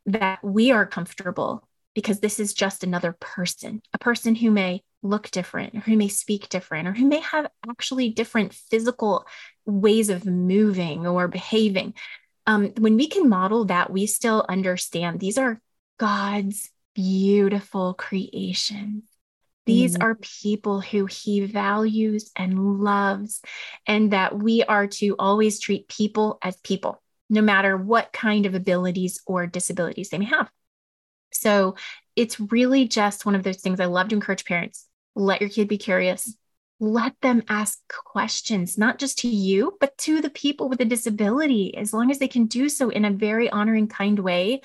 that 0.06 0.42
we 0.42 0.72
are 0.72 0.86
comfortable, 0.86 1.66
because 1.94 2.20
this 2.20 2.40
is 2.40 2.54
just 2.54 2.84
another 2.84 3.14
person, 3.20 3.82
a 3.92 3.98
person 3.98 4.34
who 4.34 4.50
may 4.50 4.82
look 5.02 5.30
different, 5.30 5.74
or 5.74 5.80
who 5.80 5.96
may 5.96 6.08
speak 6.08 6.48
different, 6.48 6.88
or 6.88 6.92
who 6.92 7.06
may 7.06 7.20
have 7.20 7.48
actually 7.68 8.08
different 8.08 8.54
physical 8.54 9.26
ways 9.66 10.08
of 10.08 10.24
moving 10.24 11.06
or 11.06 11.28
behaving 11.28 11.94
um, 12.46 12.72
when 12.78 12.96
we 12.96 13.08
can 13.08 13.28
model 13.28 13.66
that, 13.66 13.90
we 13.92 14.06
still 14.06 14.44
understand 14.48 15.20
these 15.20 15.38
are 15.38 15.60
God's 15.98 16.70
beautiful 16.94 17.94
creations. 17.94 19.04
These 19.64 19.94
mm-hmm. 19.94 20.02
are 20.02 20.14
people 20.16 20.80
who 20.80 21.06
he 21.06 21.46
values 21.46 22.32
and 22.34 22.80
loves, 22.80 23.40
and 23.86 24.12
that 24.12 24.36
we 24.36 24.64
are 24.64 24.88
to 24.88 25.14
always 25.18 25.60
treat 25.60 25.88
people 25.88 26.38
as 26.42 26.56
people, 26.56 27.00
no 27.30 27.42
matter 27.42 27.76
what 27.76 28.12
kind 28.12 28.44
of 28.46 28.54
abilities 28.54 29.20
or 29.24 29.46
disabilities 29.46 30.10
they 30.10 30.18
may 30.18 30.24
have. 30.24 30.50
So 31.32 31.76
it's 32.16 32.40
really 32.40 32.88
just 32.88 33.24
one 33.24 33.36
of 33.36 33.44
those 33.44 33.60
things 33.60 33.78
I 33.78 33.84
love 33.86 34.08
to 34.08 34.16
encourage 34.16 34.44
parents 34.44 34.86
let 35.14 35.40
your 35.40 35.50
kid 35.50 35.68
be 35.68 35.78
curious, 35.78 36.34
let 36.82 37.14
them 37.22 37.44
ask 37.48 37.78
questions, 37.92 38.76
not 38.76 38.98
just 38.98 39.20
to 39.20 39.28
you, 39.28 39.76
but 39.78 39.96
to 39.98 40.20
the 40.20 40.30
people 40.30 40.68
with 40.68 40.80
a 40.80 40.84
disability, 40.84 41.76
as 41.76 41.92
long 41.92 42.10
as 42.10 42.18
they 42.18 42.26
can 42.26 42.46
do 42.46 42.68
so 42.68 42.88
in 42.88 43.04
a 43.04 43.10
very 43.10 43.48
honoring, 43.48 43.86
kind 43.86 44.18
way. 44.18 44.60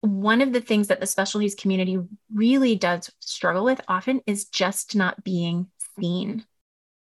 One 0.00 0.42
of 0.42 0.52
the 0.52 0.60
things 0.60 0.86
that 0.88 1.00
the 1.00 1.08
special 1.08 1.40
needs 1.40 1.56
community 1.56 1.98
really 2.32 2.76
does 2.76 3.10
struggle 3.18 3.64
with 3.64 3.80
often 3.88 4.20
is 4.28 4.44
just 4.44 4.94
not 4.94 5.24
being 5.24 5.66
seen. 5.98 6.44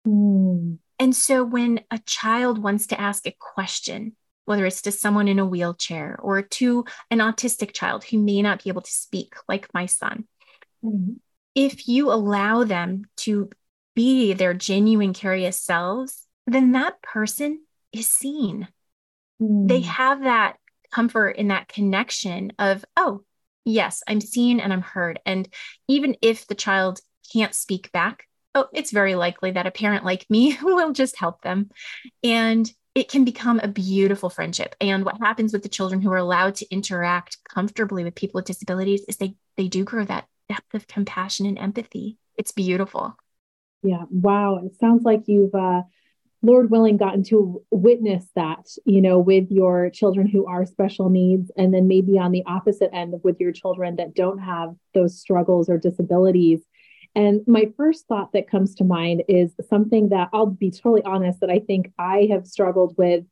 Mm. 0.06 0.78
And 0.98 1.14
so 1.14 1.44
when 1.44 1.80
a 1.90 1.98
child 1.98 2.56
wants 2.56 2.86
to 2.86 2.98
ask 2.98 3.26
a 3.26 3.36
question, 3.38 4.16
whether 4.46 4.64
it's 4.64 4.80
to 4.82 4.92
someone 4.92 5.28
in 5.28 5.38
a 5.38 5.46
wheelchair 5.46 6.18
or 6.22 6.40
to 6.40 6.86
an 7.10 7.18
autistic 7.18 7.74
child 7.74 8.02
who 8.02 8.16
may 8.16 8.40
not 8.40 8.64
be 8.64 8.70
able 8.70 8.80
to 8.80 8.90
speak, 8.90 9.34
like 9.46 9.68
my 9.74 9.84
son, 9.84 10.26
mm. 10.82 11.16
if 11.54 11.86
you 11.86 12.10
allow 12.10 12.64
them 12.64 13.04
to 13.18 13.50
be 13.98 14.32
their 14.32 14.54
genuine, 14.54 15.12
curious 15.12 15.60
selves, 15.60 16.24
then 16.46 16.70
that 16.70 17.02
person 17.02 17.60
is 17.92 18.08
seen. 18.08 18.68
Mm. 19.42 19.66
They 19.66 19.80
have 19.80 20.22
that 20.22 20.58
comfort 20.92 21.30
in 21.30 21.48
that 21.48 21.66
connection 21.66 22.52
of, 22.60 22.84
oh, 22.96 23.22
yes, 23.64 24.04
I'm 24.06 24.20
seen 24.20 24.60
and 24.60 24.72
I'm 24.72 24.82
heard. 24.82 25.18
And 25.26 25.48
even 25.88 26.14
if 26.22 26.46
the 26.46 26.54
child 26.54 27.00
can't 27.32 27.52
speak 27.52 27.90
back, 27.90 28.28
oh, 28.54 28.68
it's 28.72 28.92
very 28.92 29.16
likely 29.16 29.50
that 29.50 29.66
a 29.66 29.72
parent 29.72 30.04
like 30.04 30.30
me 30.30 30.56
will 30.62 30.92
just 30.92 31.16
help 31.16 31.42
them. 31.42 31.68
And 32.22 32.72
it 32.94 33.10
can 33.10 33.24
become 33.24 33.58
a 33.58 33.66
beautiful 33.66 34.30
friendship. 34.30 34.76
And 34.80 35.04
what 35.04 35.18
happens 35.18 35.52
with 35.52 35.64
the 35.64 35.68
children 35.68 36.00
who 36.00 36.12
are 36.12 36.18
allowed 36.18 36.54
to 36.56 36.72
interact 36.72 37.38
comfortably 37.52 38.04
with 38.04 38.14
people 38.14 38.38
with 38.38 38.44
disabilities 38.44 39.04
is 39.08 39.16
they 39.16 39.34
they 39.56 39.66
do 39.66 39.82
grow 39.82 40.04
that 40.04 40.28
depth 40.48 40.72
of 40.74 40.86
compassion 40.86 41.46
and 41.46 41.58
empathy. 41.58 42.16
It's 42.36 42.52
beautiful. 42.52 43.16
Yeah. 43.82 44.04
Wow. 44.10 44.60
It 44.64 44.76
sounds 44.78 45.04
like 45.04 45.22
you've, 45.26 45.54
uh, 45.54 45.82
Lord 46.40 46.70
willing, 46.70 46.96
gotten 46.96 47.24
to 47.24 47.62
witness 47.72 48.24
that, 48.36 48.68
you 48.84 49.00
know, 49.00 49.18
with 49.18 49.50
your 49.50 49.90
children 49.90 50.28
who 50.28 50.46
are 50.46 50.64
special 50.64 51.10
needs, 51.10 51.50
and 51.56 51.74
then 51.74 51.88
maybe 51.88 52.16
on 52.16 52.30
the 52.30 52.44
opposite 52.46 52.90
end 52.92 53.14
with 53.24 53.40
your 53.40 53.50
children 53.50 53.96
that 53.96 54.14
don't 54.14 54.38
have 54.38 54.76
those 54.94 55.18
struggles 55.18 55.68
or 55.68 55.78
disabilities. 55.78 56.60
And 57.16 57.40
my 57.48 57.72
first 57.76 58.06
thought 58.06 58.32
that 58.34 58.48
comes 58.48 58.76
to 58.76 58.84
mind 58.84 59.24
is 59.28 59.52
something 59.68 60.10
that 60.10 60.28
I'll 60.32 60.46
be 60.46 60.70
totally 60.70 61.02
honest 61.02 61.40
that 61.40 61.50
I 61.50 61.58
think 61.58 61.92
I 61.98 62.28
have 62.30 62.46
struggled 62.46 62.96
with. 62.96 63.24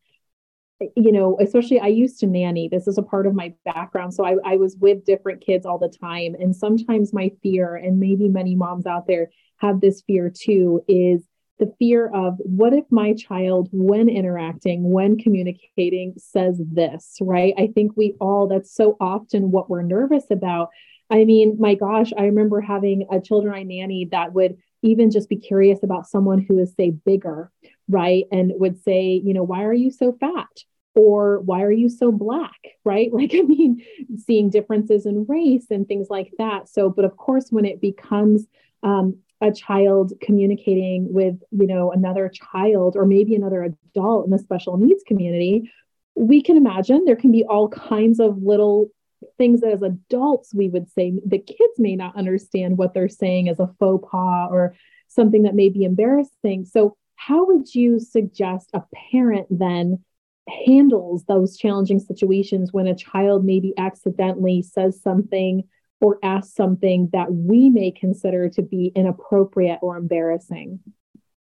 You 0.81 1.11
know, 1.11 1.39
especially 1.41 1.81
I 1.81 1.87
used 1.87 2.21
to 2.21 2.27
nanny. 2.27 2.69
This 2.69 2.87
is 2.87 2.99
a 2.99 3.03
part 3.03 3.27
of 3.27 3.35
my 3.35 3.55
background. 3.65 4.13
So 4.13 4.27
I, 4.27 4.37
I 4.45 4.57
was 4.57 4.77
with 4.79 5.07
different 5.07 5.41
kids 5.41 5.65
all 5.65 5.79
the 5.79 5.89
time. 5.89 6.35
And 6.39 6.55
sometimes 6.55 7.15
my 7.15 7.31
fear, 7.43 7.77
and 7.77 7.99
maybe 7.99 8.29
many 8.29 8.55
moms 8.55 8.87
out 8.87 9.07
there 9.07 9.31
have 9.59 9.81
this 9.81 10.03
fear 10.07 10.31
too 10.31 10.83
is 10.87 11.23
the 11.59 11.73
fear 11.79 12.09
of 12.13 12.35
what 12.41 12.75
if 12.75 12.85
my 12.91 13.15
child, 13.15 13.71
when 13.73 14.11
interacting, 14.11 14.91
when 14.91 15.17
communicating, 15.17 16.13
says 16.19 16.61
this, 16.71 17.17
right? 17.23 17.55
I 17.57 17.69
think 17.69 17.93
we 17.97 18.15
all, 18.21 18.47
that's 18.47 18.75
so 18.75 18.99
often 19.01 19.51
what 19.51 19.71
we're 19.71 19.81
nervous 19.81 20.25
about. 20.31 20.69
I 21.09 21.25
mean, 21.25 21.57
my 21.59 21.75
gosh, 21.75 22.13
I 22.19 22.25
remember 22.25 22.61
having 22.61 23.07
a 23.11 23.21
children 23.21 23.55
I 23.55 23.63
nanny 23.63 24.09
that 24.11 24.35
would 24.35 24.59
even 24.83 25.11
just 25.11 25.31
be 25.31 25.37
curious 25.37 25.79
about 25.83 26.07
someone 26.07 26.45
who 26.47 26.59
is, 26.59 26.75
say, 26.75 26.91
bigger, 26.91 27.51
right? 27.89 28.25
And 28.33 28.53
would 28.57 28.83
say, 28.83 29.21
you 29.25 29.35
know, 29.35 29.43
why 29.43 29.65
are 29.65 29.75
you 29.75 29.91
so 29.91 30.13
fat? 30.19 30.49
Or 30.95 31.41
why 31.41 31.63
are 31.63 31.73
you 31.73 31.89
so 31.91 32.11
black, 32.11 32.61
right? 32.85 33.11
Like, 33.13 33.35
I 33.35 33.43
mean, 33.43 33.83
seeing 34.17 34.51
differences 34.51 35.07
in 35.07 35.27
race 35.27 35.67
and 35.71 35.87
things 35.87 36.09
like 36.09 36.33
that. 36.39 36.69
So, 36.69 36.89
but 36.89 37.05
of 37.05 37.17
course, 37.17 37.49
when 37.51 37.67
it 37.67 37.81
becomes 37.81 38.47
um, 38.83 39.19
a 39.41 39.53
child 39.53 40.13
communicating 40.21 41.13
with 41.13 41.39
you 41.51 41.67
know 41.67 41.93
another 41.93 42.31
child 42.31 42.97
or 42.97 43.05
maybe 43.05 43.35
another 43.35 43.63
adult 43.63 44.25
in 44.25 44.31
the 44.31 44.39
special 44.39 44.77
needs 44.79 45.03
community 45.07 45.71
we 46.15 46.43
can 46.43 46.57
imagine 46.57 47.05
there 47.05 47.17
can 47.17 47.33
be 47.33 47.45
all 47.45 47.69
kinds 47.69 48.19
of 48.19 48.43
little 48.43 48.89
things 49.37 49.61
that 49.61 49.73
as 49.73 49.83
adults 49.83 50.55
we 50.55 50.69
would 50.69 50.91
say 50.91 51.13
the 51.27 51.39
kids 51.39 51.79
may 51.79 51.97
not 51.97 52.17
understand 52.17 52.79
what 52.79 52.95
they're 52.95 53.09
saying 53.09 53.49
as 53.49 53.61
a 53.61 53.71
faux 53.79 54.07
pas 54.11 54.49
or 54.51 54.75
something 55.09 55.43
that 55.43 55.55
may 55.55 55.69
be 55.69 55.85
embarrassing 55.85 56.65
so 56.65 56.97
how 57.17 57.47
would 57.47 57.75
you 57.75 57.99
suggest 57.99 58.71
a 58.73 58.83
parent 59.11 59.47
then 59.51 60.05
handles 60.49 61.25
those 61.25 61.57
challenging 61.57 61.99
situations 61.99 62.73
when 62.73 62.87
a 62.87 62.95
child 62.95 63.45
maybe 63.45 63.75
accidentally 63.77 64.63
says 64.63 65.01
something 65.03 65.65
or 66.01 66.19
asks 66.23 66.55
something 66.55 67.09
that 67.13 67.33
we 67.33 67.71
may 67.71 67.91
consider 67.91 68.49
to 68.51 68.63
be 68.63 68.93
inappropriate 68.95 69.79
or 69.83 69.97
embarrassing? 69.97 70.81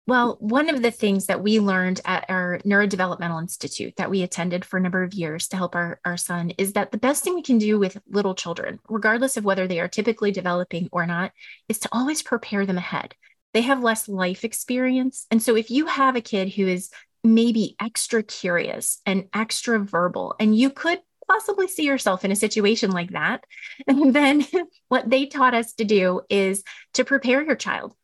Well, 0.05 0.37
one 0.41 0.69
of 0.69 0.83
the 0.83 0.91
things 0.91 1.27
that 1.27 1.45
we 1.45 1.61
learned 1.61 2.01
at 2.05 2.27
our 2.29 2.59
Neurodevelopmental 2.65 3.41
Institute 3.41 3.95
that 3.97 4.11
we 4.11 4.23
attended 4.23 4.65
for 4.65 4.77
a 4.77 4.81
number 4.81 5.05
of 5.05 5.15
years 5.15 5.47
to 5.49 5.57
help 5.57 5.77
our, 5.77 6.01
our 6.05 6.17
son 6.17 6.51
is 6.59 6.73
that 6.73 6.91
the 6.91 6.99
best 6.99 7.23
thing 7.23 7.37
we 7.37 7.43
can 7.43 7.59
do 7.59 7.79
with 7.79 7.97
little 8.09 8.35
children, 8.35 8.81
regardless 8.89 9.37
of 9.37 9.45
whether 9.45 9.69
they 9.69 9.79
are 9.79 9.87
typically 9.87 10.33
developing 10.33 10.89
or 10.91 11.07
not, 11.07 11.31
is 11.69 11.79
to 11.79 11.89
always 11.93 12.21
prepare 12.21 12.67
them 12.67 12.79
ahead. 12.79 13.15
They 13.53 13.63
have 13.63 13.83
less 13.83 14.09
life 14.09 14.45
experience. 14.45 15.27
And 15.31 15.43
so 15.43 15.57
if 15.57 15.71
you 15.71 15.87
have 15.87 16.17
a 16.17 16.21
kid 16.21 16.53
who 16.53 16.67
is 16.67 16.91
maybe 17.25 17.77
extra 17.81 18.23
curious 18.23 19.01
and 19.07 19.29
extra 19.35 19.79
verbal, 19.79 20.35
and 20.41 20.57
you 20.57 20.71
could 20.71 21.01
possibly 21.29 21.69
see 21.69 21.85
yourself 21.85 22.25
in 22.25 22.33
a 22.33 22.37
situation 22.37 22.91
like 22.91 23.11
that. 23.13 23.45
Then 23.87 24.45
what 24.89 25.09
they 25.09 25.27
taught 25.27 25.55
us 25.55 25.73
to 25.75 25.85
do 25.85 26.23
is 26.29 26.63
to 26.95 27.05
prepare 27.05 27.43
your 27.43 27.57
child. 27.57 27.95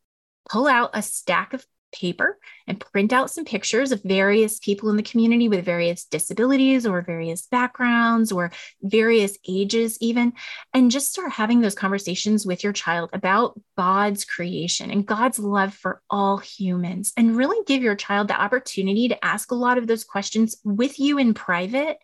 Pull 0.48 0.66
out 0.66 0.90
a 0.94 1.02
stack 1.02 1.52
of 1.52 1.66
paper 1.92 2.38
and 2.66 2.80
print 2.80 3.12
out 3.12 3.30
some 3.30 3.44
pictures 3.44 3.92
of 3.92 4.02
various 4.02 4.58
people 4.58 4.90
in 4.90 4.96
the 4.96 5.02
community 5.02 5.48
with 5.48 5.64
various 5.64 6.04
disabilities 6.04 6.86
or 6.86 7.02
various 7.02 7.46
backgrounds 7.46 8.32
or 8.32 8.52
various 8.82 9.38
ages, 9.48 9.98
even, 10.00 10.32
and 10.74 10.90
just 10.90 11.10
start 11.10 11.32
having 11.32 11.60
those 11.60 11.74
conversations 11.74 12.46
with 12.46 12.62
your 12.62 12.72
child 12.72 13.10
about 13.12 13.58
God's 13.76 14.24
creation 14.24 14.90
and 14.90 15.06
God's 15.06 15.38
love 15.38 15.74
for 15.74 16.02
all 16.10 16.38
humans. 16.38 17.12
And 17.16 17.36
really 17.36 17.58
give 17.66 17.82
your 17.82 17.96
child 17.96 18.28
the 18.28 18.40
opportunity 18.40 19.08
to 19.08 19.24
ask 19.24 19.50
a 19.50 19.56
lot 19.56 19.78
of 19.78 19.86
those 19.86 20.04
questions 20.04 20.56
with 20.64 20.98
you 20.98 21.18
in 21.18 21.34
private 21.34 21.98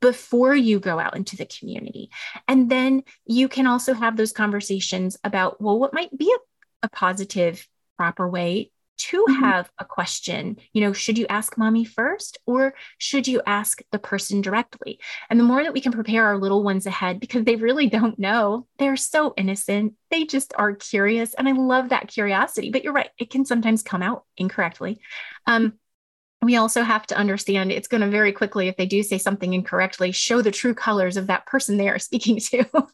before 0.00 0.54
you 0.54 0.80
go 0.80 0.98
out 0.98 1.16
into 1.16 1.36
the 1.36 1.46
community. 1.46 2.10
And 2.48 2.68
then 2.68 3.04
you 3.24 3.48
can 3.48 3.66
also 3.66 3.94
have 3.94 4.16
those 4.16 4.32
conversations 4.32 5.16
about, 5.22 5.60
well, 5.60 5.78
what 5.78 5.94
might 5.94 6.16
be 6.16 6.32
a 6.32 6.38
a 6.82 6.88
positive, 6.88 7.66
proper 7.96 8.28
way 8.28 8.70
to 8.96 9.24
mm-hmm. 9.28 9.44
have 9.44 9.70
a 9.78 9.84
question. 9.84 10.56
You 10.72 10.82
know, 10.82 10.92
should 10.92 11.18
you 11.18 11.26
ask 11.28 11.56
mommy 11.58 11.84
first 11.84 12.38
or 12.46 12.74
should 12.98 13.28
you 13.28 13.42
ask 13.46 13.80
the 13.92 13.98
person 13.98 14.40
directly? 14.40 14.98
And 15.30 15.38
the 15.38 15.44
more 15.44 15.62
that 15.62 15.72
we 15.72 15.80
can 15.80 15.92
prepare 15.92 16.26
our 16.26 16.38
little 16.38 16.62
ones 16.62 16.86
ahead, 16.86 17.20
because 17.20 17.44
they 17.44 17.56
really 17.56 17.88
don't 17.88 18.18
know, 18.18 18.66
they're 18.78 18.96
so 18.96 19.34
innocent. 19.36 19.94
They 20.10 20.24
just 20.24 20.52
are 20.56 20.74
curious. 20.74 21.34
And 21.34 21.48
I 21.48 21.52
love 21.52 21.90
that 21.90 22.08
curiosity. 22.08 22.70
But 22.70 22.84
you're 22.84 22.92
right, 22.92 23.10
it 23.18 23.30
can 23.30 23.44
sometimes 23.44 23.82
come 23.82 24.02
out 24.02 24.24
incorrectly. 24.36 25.00
Um, 25.46 25.74
we 26.42 26.56
also 26.56 26.82
have 26.82 27.06
to 27.08 27.16
understand 27.16 27.72
it's 27.72 27.88
going 27.88 28.02
to 28.02 28.08
very 28.08 28.32
quickly, 28.32 28.68
if 28.68 28.76
they 28.76 28.86
do 28.86 29.02
say 29.02 29.18
something 29.18 29.52
incorrectly, 29.52 30.12
show 30.12 30.42
the 30.42 30.50
true 30.50 30.74
colors 30.74 31.16
of 31.16 31.26
that 31.28 31.46
person 31.46 31.76
they 31.76 31.88
are 31.88 31.98
speaking 31.98 32.38
to. 32.38 32.64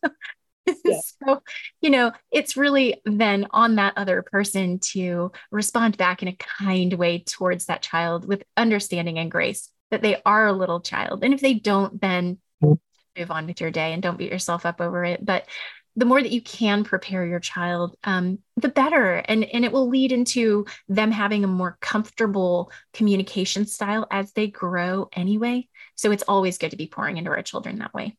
Yeah. 0.85 0.99
so, 1.25 1.43
you 1.81 1.91
know, 1.91 2.13
it's 2.31 2.57
really 2.57 3.01
then 3.05 3.47
on 3.51 3.77
that 3.77 3.95
other 3.97 4.23
person 4.23 4.79
to 4.93 5.31
respond 5.51 5.97
back 5.97 6.23
in 6.23 6.29
a 6.29 6.37
kind 6.37 6.93
way 6.95 7.21
towards 7.21 7.67
that 7.67 7.83
child 7.83 8.27
with 8.27 8.43
understanding 8.57 9.19
and 9.19 9.31
grace 9.31 9.71
that 9.91 10.03
they 10.03 10.21
are 10.25 10.47
a 10.47 10.53
little 10.53 10.81
child. 10.81 11.23
And 11.23 11.35
if 11.35 11.41
they 11.41 11.55
don't, 11.55 12.01
then 12.01 12.39
mm-hmm. 12.63 13.21
move 13.21 13.31
on 13.31 13.47
with 13.47 13.61
your 13.61 13.71
day 13.71 13.93
and 13.93 14.03
don't 14.03 14.19
beat 14.19 14.33
yourself 14.33 14.67
up 14.67 14.81
over 14.81 15.05
it. 15.05 15.25
But 15.25 15.47
the 15.95 16.07
more 16.07 16.23
that 16.23 16.33
you 16.33 16.41
can 16.41 16.85
prepare 16.85 17.27
your 17.27 17.41
child, 17.41 17.97
um, 18.05 18.39
the 18.57 18.69
better. 18.69 19.17
And, 19.17 19.45
and 19.45 19.65
it 19.65 19.73
will 19.73 19.89
lead 19.89 20.11
into 20.11 20.67
them 20.89 21.11
having 21.11 21.45
a 21.45 21.49
more 21.49 21.77
comfortable 21.81 22.73
communication 22.95 23.67
style 23.67 24.07
as 24.11 24.33
they 24.33 24.47
grow 24.47 25.09
anyway. 25.13 25.69
So 25.97 26.11
it's 26.11 26.25
always 26.27 26.59
good 26.59 26.71
to 26.71 26.77
be 26.77 26.87
pouring 26.87 27.19
into 27.19 27.31
our 27.31 27.43
children 27.43 27.79
that 27.79 27.93
way. 27.93 28.17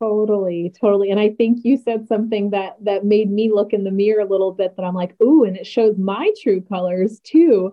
Totally, 0.00 0.72
totally. 0.78 1.10
And 1.10 1.20
I 1.20 1.30
think 1.30 1.60
you 1.62 1.76
said 1.76 2.06
something 2.08 2.50
that 2.50 2.76
that 2.84 3.04
made 3.04 3.30
me 3.30 3.50
look 3.52 3.72
in 3.72 3.84
the 3.84 3.90
mirror 3.90 4.20
a 4.20 4.28
little 4.28 4.52
bit 4.52 4.76
that 4.76 4.82
I'm 4.84 4.94
like, 4.94 5.14
ooh, 5.22 5.44
and 5.44 5.56
it 5.56 5.66
shows 5.66 5.96
my 5.96 6.30
true 6.42 6.60
colors 6.60 7.20
too 7.20 7.72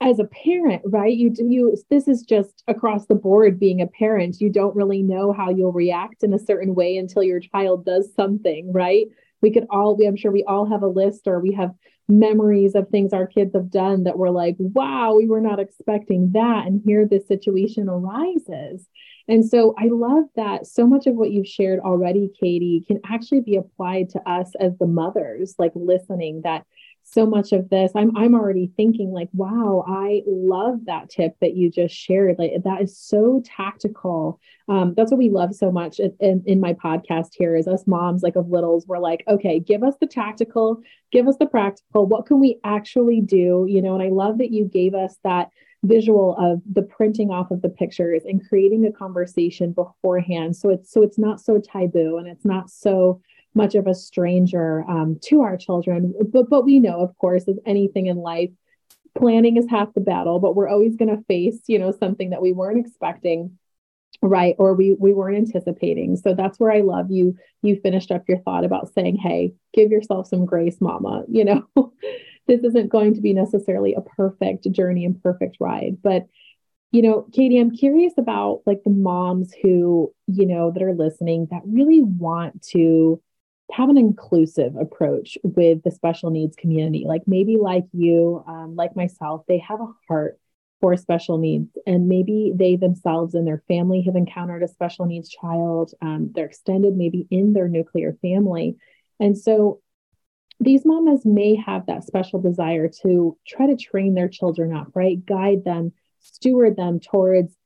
as 0.00 0.18
a 0.18 0.24
parent, 0.24 0.82
right? 0.86 1.14
You 1.16 1.30
do 1.30 1.46
you 1.46 1.76
this 1.90 2.08
is 2.08 2.22
just 2.22 2.64
across 2.68 3.06
the 3.06 3.14
board 3.14 3.60
being 3.60 3.80
a 3.82 3.86
parent. 3.86 4.40
You 4.40 4.50
don't 4.50 4.76
really 4.76 5.02
know 5.02 5.32
how 5.32 5.50
you'll 5.50 5.72
react 5.72 6.24
in 6.24 6.34
a 6.34 6.38
certain 6.38 6.74
way 6.74 6.96
until 6.98 7.22
your 7.22 7.40
child 7.40 7.84
does 7.86 8.14
something, 8.14 8.72
right? 8.72 9.06
We 9.42 9.52
could 9.52 9.66
all 9.70 9.96
we 9.96 10.06
I'm 10.06 10.16
sure 10.16 10.32
we 10.32 10.44
all 10.44 10.66
have 10.66 10.82
a 10.82 10.88
list 10.88 11.26
or 11.28 11.40
we 11.40 11.52
have 11.54 11.74
memories 12.08 12.74
of 12.74 12.88
things 12.90 13.12
our 13.12 13.26
kids 13.26 13.54
have 13.54 13.70
done 13.70 14.04
that 14.04 14.18
we're 14.18 14.30
like, 14.30 14.56
wow, 14.58 15.14
we 15.14 15.26
were 15.28 15.40
not 15.40 15.60
expecting 15.60 16.32
that. 16.32 16.66
And 16.66 16.82
here 16.84 17.06
this 17.06 17.28
situation 17.28 17.88
arises. 17.88 18.88
And 19.28 19.44
so 19.44 19.74
I 19.78 19.86
love 19.86 20.24
that 20.36 20.66
so 20.66 20.86
much 20.86 21.06
of 21.06 21.14
what 21.14 21.30
you've 21.30 21.46
shared 21.46 21.80
already, 21.80 22.30
Katie, 22.38 22.84
can 22.86 23.00
actually 23.06 23.40
be 23.40 23.56
applied 23.56 24.10
to 24.10 24.28
us 24.28 24.52
as 24.60 24.76
the 24.78 24.86
mothers, 24.86 25.54
like 25.58 25.72
listening 25.74 26.42
that 26.44 26.66
so 27.04 27.26
much 27.26 27.52
of 27.52 27.68
this. 27.68 27.92
I'm 27.94 28.16
i'm 28.16 28.34
already 28.34 28.72
thinking 28.76 29.12
like 29.12 29.28
wow 29.34 29.84
i 29.86 30.22
love 30.26 30.86
that 30.86 31.10
tip 31.10 31.34
that 31.40 31.54
you 31.54 31.70
just 31.70 31.94
shared. 31.94 32.36
Like 32.38 32.52
that 32.64 32.82
is 32.82 32.98
so 32.98 33.42
tactical. 33.44 34.40
Um, 34.68 34.94
that's 34.96 35.10
what 35.10 35.18
we 35.18 35.28
love 35.28 35.54
so 35.54 35.70
much 35.70 36.00
in, 36.00 36.14
in, 36.20 36.42
in, 36.46 36.60
my 36.60 36.72
podcast 36.72 37.28
here 37.34 37.54
is 37.54 37.68
us 37.68 37.86
moms 37.86 38.22
like 38.22 38.36
of 38.36 38.48
littles. 38.48 38.86
We're 38.86 38.98
like 38.98 39.22
okay 39.28 39.60
give 39.60 39.82
us 39.82 39.94
the 40.00 40.06
tactical 40.06 40.80
give 41.12 41.28
us 41.28 41.36
the 41.38 41.46
practical. 41.46 42.06
What 42.06 42.26
can 42.26 42.40
we 42.40 42.58
actually 42.64 43.20
do? 43.20 43.66
You 43.68 43.82
know 43.82 43.94
and 43.94 44.02
i 44.02 44.08
love 44.08 44.38
that 44.38 44.50
you 44.50 44.64
gave 44.64 44.94
us 44.94 45.16
that 45.24 45.50
visual 45.84 46.36
of 46.38 46.60
the 46.72 46.82
printing 46.82 47.30
off 47.30 47.50
of 47.50 47.62
the 47.62 47.68
pictures 47.68 48.22
and 48.24 48.46
creating 48.48 48.86
a 48.86 48.92
conversation 48.92 49.72
beforehand 49.72 50.56
so 50.56 50.70
it's 50.70 50.90
so 50.90 51.02
it's 51.02 51.18
not 51.18 51.40
so 51.40 51.60
taboo 51.60 52.16
and 52.16 52.26
it's 52.26 52.44
not 52.44 52.70
so 52.70 53.20
much 53.54 53.74
of 53.74 53.86
a 53.86 53.94
stranger 53.94 54.84
um, 54.88 55.18
to 55.22 55.42
our 55.42 55.56
children. 55.56 56.14
But 56.32 56.50
but 56.50 56.64
we 56.64 56.80
know, 56.80 57.00
of 57.00 57.16
course, 57.18 57.48
as 57.48 57.58
anything 57.64 58.06
in 58.06 58.16
life, 58.16 58.50
planning 59.16 59.56
is 59.56 59.66
half 59.68 59.94
the 59.94 60.00
battle. 60.00 60.40
But 60.40 60.56
we're 60.56 60.68
always 60.68 60.96
going 60.96 61.16
to 61.16 61.24
face, 61.24 61.60
you 61.66 61.78
know, 61.78 61.92
something 61.92 62.30
that 62.30 62.42
we 62.42 62.52
weren't 62.52 62.84
expecting, 62.84 63.58
right? 64.20 64.56
Or 64.58 64.74
we 64.74 64.96
we 64.98 65.12
weren't 65.12 65.36
anticipating. 65.36 66.16
So 66.16 66.34
that's 66.34 66.58
where 66.58 66.72
I 66.72 66.80
love 66.80 67.10
you. 67.10 67.36
You 67.62 67.80
finished 67.80 68.10
up 68.10 68.24
your 68.28 68.38
thought 68.38 68.64
about 68.64 68.92
saying, 68.92 69.16
"Hey, 69.16 69.54
give 69.72 69.90
yourself 69.90 70.28
some 70.28 70.46
grace, 70.46 70.80
Mama." 70.80 71.24
You 71.28 71.44
know, 71.44 71.62
this 72.46 72.62
isn't 72.62 72.90
going 72.90 73.14
to 73.14 73.20
be 73.20 73.32
necessarily 73.32 73.94
a 73.94 74.00
perfect 74.00 74.70
journey 74.70 75.04
and 75.04 75.22
perfect 75.22 75.56
ride, 75.60 75.98
but 76.02 76.26
you 76.94 77.02
know, 77.02 77.26
Katie, 77.32 77.58
I'm 77.58 77.72
curious 77.72 78.12
about 78.18 78.62
like 78.66 78.84
the 78.84 78.90
moms 78.90 79.52
who, 79.60 80.14
you 80.28 80.46
know, 80.46 80.70
that 80.70 80.80
are 80.80 80.94
listening 80.94 81.48
that 81.50 81.62
really 81.66 82.02
want 82.02 82.62
to 82.68 83.20
have 83.72 83.88
an 83.88 83.98
inclusive 83.98 84.76
approach 84.76 85.36
with 85.42 85.82
the 85.82 85.90
special 85.90 86.30
needs 86.30 86.54
community. 86.54 87.04
Like 87.04 87.22
maybe 87.26 87.56
like 87.56 87.86
you, 87.92 88.44
um, 88.46 88.76
like 88.76 88.94
myself, 88.94 89.42
they 89.48 89.58
have 89.58 89.80
a 89.80 89.92
heart 90.08 90.38
for 90.80 90.96
special 90.96 91.38
needs, 91.38 91.76
and 91.84 92.08
maybe 92.08 92.52
they 92.54 92.76
themselves 92.76 93.34
and 93.34 93.44
their 93.44 93.64
family 93.66 94.02
have 94.02 94.14
encountered 94.14 94.62
a 94.62 94.68
special 94.68 95.06
needs 95.06 95.28
child. 95.30 95.92
Um, 96.00 96.30
they're 96.32 96.46
extended 96.46 96.96
maybe 96.96 97.26
in 97.28 97.54
their 97.54 97.66
nuclear 97.66 98.16
family, 98.22 98.76
and 99.18 99.36
so 99.36 99.80
these 100.60 100.84
mamas 100.84 101.24
may 101.24 101.56
have 101.56 101.86
that 101.86 102.04
special 102.04 102.40
desire 102.40 102.88
to 103.02 103.36
try 103.46 103.66
to 103.66 103.76
train 103.76 104.14
their 104.14 104.28
children 104.28 104.74
up, 104.74 104.88
right? 104.94 105.24
Guide 105.24 105.64
them, 105.64 105.92
steward 106.20 106.76
them 106.76 107.00
towards 107.00 107.56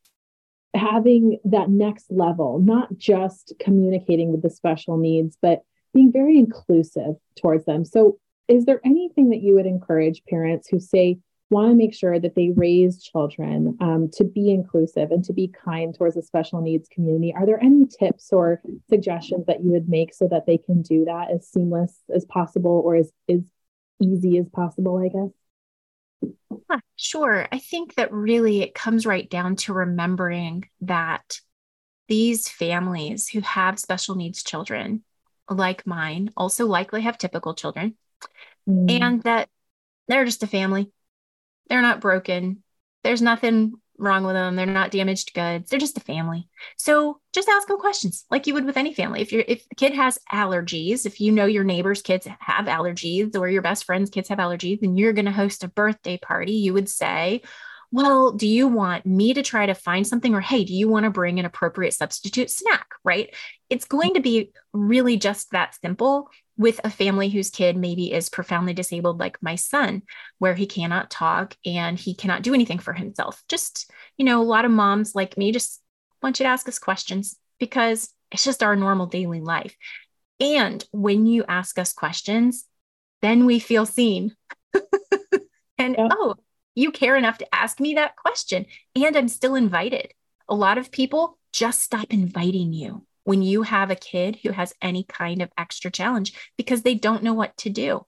having 0.74 1.38
that 1.44 1.70
next 1.70 2.10
level, 2.10 2.58
not 2.60 2.96
just 2.96 3.52
communicating 3.58 4.30
with 4.30 4.42
the 4.42 4.50
special 4.50 4.96
needs, 4.96 5.36
but 5.40 5.62
being 5.94 6.12
very 6.12 6.38
inclusive 6.38 7.14
towards 7.40 7.64
them. 7.64 7.84
So, 7.84 8.18
is 8.48 8.64
there 8.64 8.80
anything 8.84 9.30
that 9.30 9.42
you 9.42 9.54
would 9.54 9.66
encourage 9.66 10.24
parents 10.24 10.68
who 10.68 10.80
say, 10.80 11.18
want 11.50 11.70
to 11.70 11.74
make 11.74 11.94
sure 11.94 12.18
that 12.18 12.34
they 12.34 12.50
raise 12.54 13.02
children 13.02 13.76
um, 13.80 14.10
to 14.14 14.24
be 14.24 14.50
inclusive 14.50 15.10
and 15.10 15.24
to 15.24 15.32
be 15.32 15.48
kind 15.48 15.94
towards 15.94 16.14
the 16.14 16.22
special 16.22 16.60
needs 16.60 16.88
community. 16.88 17.32
Are 17.34 17.46
there 17.46 17.62
any 17.62 17.86
tips 17.86 18.32
or 18.32 18.60
suggestions 18.88 19.46
that 19.46 19.62
you 19.62 19.70
would 19.70 19.88
make 19.88 20.14
so 20.14 20.28
that 20.28 20.46
they 20.46 20.58
can 20.58 20.82
do 20.82 21.06
that 21.06 21.30
as 21.30 21.48
seamless 21.48 21.96
as 22.14 22.24
possible 22.26 22.82
or 22.84 22.96
as, 22.96 23.10
as 23.28 23.40
easy 24.00 24.38
as 24.38 24.48
possible, 24.48 24.98
I 24.98 25.08
guess? 25.08 26.32
Yeah, 26.70 26.80
sure. 26.96 27.48
I 27.50 27.58
think 27.58 27.94
that 27.94 28.12
really 28.12 28.62
it 28.62 28.74
comes 28.74 29.06
right 29.06 29.28
down 29.28 29.56
to 29.56 29.72
remembering 29.72 30.68
that 30.82 31.40
these 32.08 32.48
families 32.48 33.28
who 33.28 33.40
have 33.40 33.78
special 33.78 34.14
needs 34.14 34.42
children 34.42 35.02
like 35.48 35.86
mine 35.86 36.30
also 36.36 36.66
likely 36.66 37.02
have 37.02 37.16
typical 37.16 37.54
children 37.54 37.94
mm. 38.68 38.90
and 38.90 39.22
that 39.22 39.48
they're 40.08 40.24
just 40.24 40.42
a 40.42 40.46
family. 40.46 40.90
They're 41.68 41.82
not 41.82 42.00
broken. 42.00 42.62
There's 43.04 43.22
nothing 43.22 43.74
wrong 43.98 44.24
with 44.24 44.34
them. 44.34 44.56
They're 44.56 44.66
not 44.66 44.90
damaged 44.90 45.34
goods. 45.34 45.70
They're 45.70 45.78
just 45.78 45.96
a 45.96 46.00
family. 46.00 46.48
So 46.76 47.20
just 47.34 47.48
ask 47.48 47.66
them 47.66 47.78
questions 47.78 48.24
like 48.30 48.46
you 48.46 48.54
would 48.54 48.64
with 48.64 48.76
any 48.76 48.94
family. 48.94 49.20
If 49.20 49.32
you're 49.32 49.44
if 49.46 49.68
the 49.68 49.74
kid 49.74 49.92
has 49.94 50.18
allergies, 50.32 51.04
if 51.04 51.20
you 51.20 51.32
know 51.32 51.46
your 51.46 51.64
neighbor's 51.64 52.00
kids 52.00 52.26
have 52.38 52.66
allergies 52.66 53.36
or 53.36 53.48
your 53.48 53.62
best 53.62 53.84
friend's 53.84 54.10
kids 54.10 54.28
have 54.28 54.38
allergies 54.38 54.82
and 54.82 54.98
you're 54.98 55.12
going 55.12 55.24
to 55.26 55.32
host 55.32 55.64
a 55.64 55.68
birthday 55.68 56.16
party, 56.16 56.52
you 56.52 56.72
would 56.72 56.88
say, 56.88 57.42
well, 57.90 58.32
do 58.32 58.46
you 58.46 58.68
want 58.68 59.06
me 59.06 59.34
to 59.34 59.42
try 59.42 59.66
to 59.66 59.74
find 59.74 60.06
something? 60.06 60.34
Or, 60.34 60.40
hey, 60.40 60.64
do 60.64 60.74
you 60.74 60.88
want 60.88 61.04
to 61.04 61.10
bring 61.10 61.38
an 61.38 61.46
appropriate 61.46 61.94
substitute 61.94 62.50
snack? 62.50 62.86
Right? 63.02 63.34
It's 63.68 63.86
going 63.86 64.14
to 64.14 64.20
be 64.20 64.52
really 64.72 65.16
just 65.16 65.50
that 65.50 65.74
simple 65.80 66.30
with 66.58 66.80
a 66.82 66.90
family 66.90 67.28
whose 67.28 67.50
kid 67.50 67.76
maybe 67.76 68.12
is 68.12 68.28
profoundly 68.28 68.74
disabled, 68.74 69.20
like 69.20 69.40
my 69.40 69.54
son, 69.54 70.02
where 70.38 70.54
he 70.54 70.66
cannot 70.66 71.10
talk 71.10 71.56
and 71.64 71.96
he 71.96 72.14
cannot 72.14 72.42
do 72.42 72.52
anything 72.52 72.80
for 72.80 72.92
himself. 72.92 73.42
Just, 73.48 73.90
you 74.18 74.24
know, 74.24 74.42
a 74.42 74.44
lot 74.44 74.64
of 74.64 74.72
moms 74.72 75.14
like 75.14 75.38
me 75.38 75.52
just 75.52 75.80
want 76.20 76.40
you 76.40 76.44
to 76.44 76.50
ask 76.50 76.68
us 76.68 76.80
questions 76.80 77.36
because 77.60 78.12
it's 78.32 78.44
just 78.44 78.64
our 78.64 78.74
normal 78.74 79.06
daily 79.06 79.40
life. 79.40 79.76
And 80.40 80.84
when 80.92 81.26
you 81.26 81.44
ask 81.48 81.78
us 81.78 81.92
questions, 81.92 82.66
then 83.22 83.46
we 83.46 83.60
feel 83.60 83.86
seen. 83.86 84.34
and 85.78 85.94
yeah. 85.96 86.08
oh, 86.10 86.34
you 86.74 86.90
care 86.90 87.16
enough 87.16 87.38
to 87.38 87.54
ask 87.54 87.78
me 87.78 87.94
that 87.94 88.16
question. 88.16 88.66
And 88.96 89.16
I'm 89.16 89.28
still 89.28 89.54
invited. 89.54 90.12
A 90.48 90.54
lot 90.54 90.76
of 90.76 90.90
people 90.90 91.38
just 91.52 91.82
stop 91.82 92.06
inviting 92.10 92.72
you 92.72 93.06
when 93.28 93.42
you 93.42 93.60
have 93.60 93.90
a 93.90 93.94
kid 93.94 94.38
who 94.42 94.52
has 94.52 94.72
any 94.80 95.04
kind 95.04 95.42
of 95.42 95.50
extra 95.58 95.90
challenge 95.90 96.32
because 96.56 96.80
they 96.80 96.94
don't 96.94 97.22
know 97.22 97.34
what 97.34 97.54
to 97.58 97.68
do. 97.68 98.06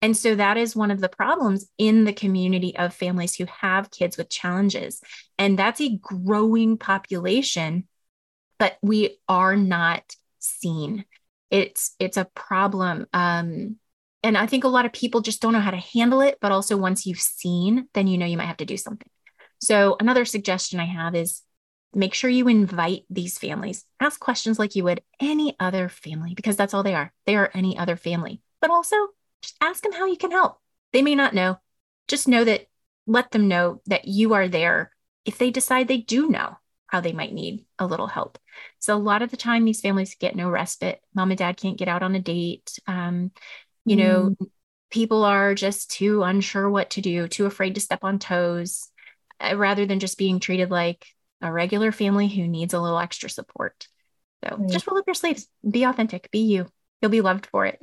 And 0.00 0.16
so 0.16 0.34
that 0.34 0.56
is 0.56 0.74
one 0.74 0.90
of 0.90 0.98
the 0.98 1.10
problems 1.10 1.68
in 1.76 2.04
the 2.04 2.14
community 2.14 2.74
of 2.78 2.94
families 2.94 3.34
who 3.34 3.44
have 3.60 3.90
kids 3.90 4.16
with 4.16 4.30
challenges. 4.30 5.02
And 5.36 5.58
that's 5.58 5.82
a 5.82 5.98
growing 5.98 6.78
population, 6.78 7.86
but 8.58 8.78
we 8.80 9.18
are 9.28 9.56
not 9.56 10.16
seen. 10.38 11.04
It's 11.50 11.94
it's 11.98 12.16
a 12.16 12.30
problem. 12.34 13.06
Um, 13.12 13.76
and 14.22 14.38
I 14.38 14.46
think 14.46 14.64
a 14.64 14.68
lot 14.68 14.86
of 14.86 14.94
people 14.94 15.20
just 15.20 15.42
don't 15.42 15.52
know 15.52 15.60
how 15.60 15.72
to 15.72 15.76
handle 15.76 16.22
it. 16.22 16.38
But 16.40 16.50
also, 16.50 16.78
once 16.78 17.04
you've 17.04 17.20
seen, 17.20 17.88
then 17.92 18.06
you 18.06 18.16
know 18.16 18.24
you 18.24 18.38
might 18.38 18.46
have 18.46 18.56
to 18.56 18.64
do 18.64 18.78
something. 18.78 19.10
So, 19.60 19.98
another 20.00 20.24
suggestion 20.24 20.80
I 20.80 20.86
have 20.86 21.14
is 21.14 21.42
make 21.94 22.14
sure 22.14 22.30
you 22.30 22.48
invite 22.48 23.04
these 23.10 23.38
families. 23.38 23.84
Ask 24.00 24.20
questions 24.20 24.58
like 24.58 24.74
you 24.74 24.84
would 24.84 25.02
any 25.20 25.56
other 25.60 25.88
family, 25.88 26.34
because 26.34 26.56
that's 26.56 26.74
all 26.74 26.82
they 26.82 26.94
are. 26.94 27.12
They 27.26 27.36
are 27.36 27.50
any 27.54 27.76
other 27.76 27.96
family. 27.96 28.40
But 28.60 28.70
also 28.70 28.96
just 29.42 29.56
ask 29.60 29.82
them 29.82 29.92
how 29.92 30.06
you 30.06 30.16
can 30.16 30.30
help. 30.30 30.58
They 30.92 31.02
may 31.02 31.14
not 31.14 31.34
know. 31.34 31.58
Just 32.08 32.28
know 32.28 32.44
that, 32.44 32.66
let 33.06 33.30
them 33.30 33.48
know 33.48 33.80
that 33.86 34.06
you 34.06 34.34
are 34.34 34.48
there 34.48 34.92
if 35.24 35.38
they 35.38 35.50
decide 35.50 35.88
they 35.88 35.98
do 35.98 36.28
know 36.28 36.56
how 36.86 37.00
they 37.00 37.12
might 37.12 37.32
need 37.32 37.64
a 37.78 37.86
little 37.86 38.06
help. 38.06 38.38
So, 38.78 38.94
a 38.94 38.98
lot 38.98 39.22
of 39.22 39.30
the 39.30 39.36
time, 39.36 39.64
these 39.64 39.80
families 39.80 40.14
get 40.18 40.36
no 40.36 40.50
respite. 40.50 41.00
Mom 41.14 41.30
and 41.30 41.38
dad 41.38 41.56
can't 41.56 41.78
get 41.78 41.88
out 41.88 42.02
on 42.02 42.14
a 42.14 42.20
date. 42.20 42.78
Um, 42.86 43.30
you 43.84 43.96
mm. 43.96 44.00
know, 44.00 44.36
people 44.90 45.24
are 45.24 45.54
just 45.54 45.90
too 45.90 46.22
unsure 46.22 46.68
what 46.68 46.90
to 46.90 47.00
do, 47.00 47.26
too 47.28 47.46
afraid 47.46 47.74
to 47.74 47.80
step 47.80 48.00
on 48.04 48.18
toes, 48.18 48.88
uh, 49.40 49.56
rather 49.56 49.86
than 49.86 50.00
just 50.00 50.18
being 50.18 50.38
treated 50.38 50.70
like 50.70 51.06
a 51.42 51.52
regular 51.52 51.92
family 51.92 52.28
who 52.28 52.46
needs 52.46 52.72
a 52.72 52.80
little 52.80 52.98
extra 52.98 53.28
support. 53.28 53.88
So, 54.44 54.56
right. 54.56 54.70
just 54.70 54.86
roll 54.86 54.98
up 54.98 55.06
your 55.06 55.14
sleeves, 55.14 55.48
be 55.68 55.84
authentic, 55.84 56.30
be 56.30 56.40
you. 56.40 56.66
You'll 57.00 57.10
be 57.10 57.20
loved 57.20 57.46
for 57.46 57.66
it. 57.66 57.80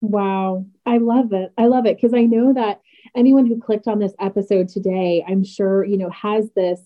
Wow. 0.00 0.66
I 0.84 0.98
love 0.98 1.32
it. 1.32 1.52
I 1.56 1.66
love 1.66 1.86
it 1.86 1.96
because 1.96 2.12
I 2.14 2.22
know 2.22 2.52
that 2.54 2.80
anyone 3.16 3.46
who 3.46 3.60
clicked 3.60 3.88
on 3.88 3.98
this 3.98 4.14
episode 4.20 4.68
today, 4.68 5.24
I'm 5.26 5.44
sure, 5.44 5.84
you 5.84 5.96
know, 5.96 6.10
has 6.10 6.50
this 6.54 6.80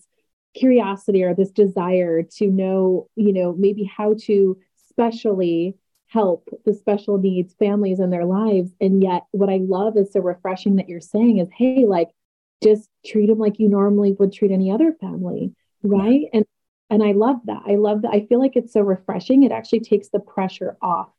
curiosity 0.55 1.23
or 1.23 1.33
this 1.33 1.51
desire 1.51 2.23
to 2.23 2.47
know, 2.47 3.09
you 3.15 3.33
know, 3.33 3.53
maybe 3.57 3.83
how 3.83 4.15
to 4.21 4.57
specially 4.89 5.75
help 6.07 6.49
the 6.65 6.73
special 6.73 7.17
needs 7.17 7.53
families 7.55 7.99
in 7.99 8.09
their 8.09 8.25
lives. 8.25 8.71
And 8.79 9.03
yet, 9.03 9.23
what 9.31 9.49
I 9.49 9.57
love 9.57 9.97
is 9.97 10.13
so 10.13 10.21
refreshing 10.21 10.77
that 10.77 10.87
you're 10.87 11.01
saying 11.01 11.39
is, 11.39 11.49
hey, 11.55 11.85
like, 11.85 12.09
just 12.63 12.89
treat 13.05 13.27
them 13.27 13.39
like 13.39 13.59
you 13.59 13.69
normally 13.69 14.13
would 14.13 14.33
treat 14.33 14.51
any 14.51 14.71
other 14.71 14.93
family, 14.99 15.53
right? 15.83 16.25
And 16.33 16.45
and 16.89 17.03
I 17.03 17.11
love 17.11 17.37
that. 17.45 17.63
I 17.67 17.75
love 17.75 18.03
that. 18.03 18.11
I 18.11 18.25
feel 18.27 18.39
like 18.39 18.55
it's 18.55 18.73
so 18.73 18.81
refreshing. 18.81 19.43
It 19.43 19.51
actually 19.51 19.81
takes 19.81 20.07
the 20.09 20.19
pressure 20.19 20.77
off, 20.81 21.09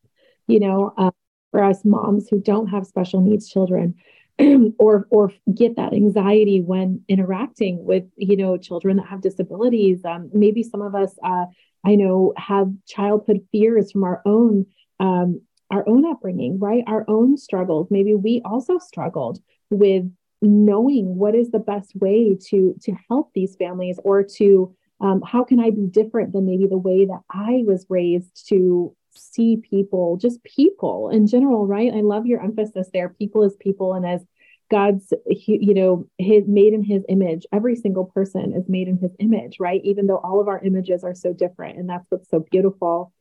you 0.46 0.60
know, 0.60 0.94
um, 0.96 1.12
for 1.50 1.62
us 1.62 1.84
moms 1.84 2.28
who 2.28 2.40
don't 2.40 2.68
have 2.68 2.86
special 2.86 3.20
needs 3.20 3.48
children 3.48 3.94
or 4.78 5.06
or 5.10 5.32
get 5.54 5.76
that 5.76 5.92
anxiety 5.92 6.60
when 6.60 7.02
interacting 7.08 7.84
with 7.84 8.04
you 8.16 8.36
know 8.36 8.56
children 8.56 8.96
that 8.96 9.06
have 9.06 9.20
disabilities 9.20 10.04
um, 10.04 10.30
maybe 10.32 10.62
some 10.62 10.82
of 10.82 10.94
us 10.94 11.14
uh, 11.24 11.46
i 11.84 11.94
know 11.94 12.32
have 12.36 12.68
childhood 12.86 13.40
fears 13.50 13.90
from 13.92 14.04
our 14.04 14.22
own 14.26 14.66
um, 15.00 15.40
our 15.70 15.88
own 15.88 16.04
upbringing 16.06 16.58
right 16.58 16.84
our 16.86 17.04
own 17.08 17.36
struggles 17.36 17.88
maybe 17.90 18.14
we 18.14 18.42
also 18.44 18.78
struggled 18.78 19.40
with 19.70 20.04
knowing 20.40 21.16
what 21.16 21.34
is 21.34 21.50
the 21.50 21.58
best 21.58 21.94
way 21.96 22.36
to 22.48 22.74
to 22.82 22.92
help 23.08 23.30
these 23.34 23.56
families 23.56 23.98
or 24.04 24.22
to 24.22 24.74
um, 25.00 25.22
how 25.26 25.44
can 25.44 25.60
i 25.60 25.70
be 25.70 25.86
different 25.86 26.32
than 26.32 26.46
maybe 26.46 26.66
the 26.66 26.78
way 26.78 27.04
that 27.04 27.20
i 27.30 27.62
was 27.66 27.86
raised 27.88 28.48
to 28.48 28.94
see 29.18 29.56
people, 29.56 30.16
just 30.16 30.42
people 30.44 31.10
in 31.10 31.26
general, 31.26 31.66
right? 31.66 31.92
I 31.92 32.00
love 32.00 32.26
your 32.26 32.42
emphasis 32.42 32.88
there. 32.92 33.08
People 33.08 33.42
as 33.42 33.56
people 33.56 33.94
and 33.94 34.06
as 34.06 34.24
God's, 34.70 35.12
you 35.26 35.74
know, 35.74 36.06
his 36.18 36.46
made 36.46 36.74
in 36.74 36.82
his 36.82 37.02
image. 37.08 37.46
Every 37.52 37.74
single 37.74 38.04
person 38.04 38.54
is 38.54 38.68
made 38.68 38.88
in 38.88 38.98
his 38.98 39.12
image, 39.18 39.56
right? 39.58 39.80
Even 39.84 40.06
though 40.06 40.18
all 40.18 40.40
of 40.40 40.48
our 40.48 40.60
images 40.62 41.04
are 41.04 41.14
so 41.14 41.32
different. 41.32 41.78
And 41.78 41.88
that's 41.88 42.06
what's 42.10 42.28
so 42.28 42.44
beautiful. 42.50 43.12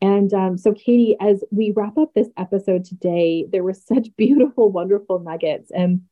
And 0.00 0.32
um, 0.34 0.58
so, 0.58 0.72
Katie, 0.72 1.16
as 1.20 1.44
we 1.50 1.72
wrap 1.74 1.96
up 1.98 2.12
this 2.14 2.28
episode 2.36 2.84
today, 2.84 3.46
there 3.50 3.64
were 3.64 3.74
such 3.74 4.08
beautiful, 4.16 4.70
wonderful 4.70 5.18
nuggets. 5.18 5.70
And 5.72 6.02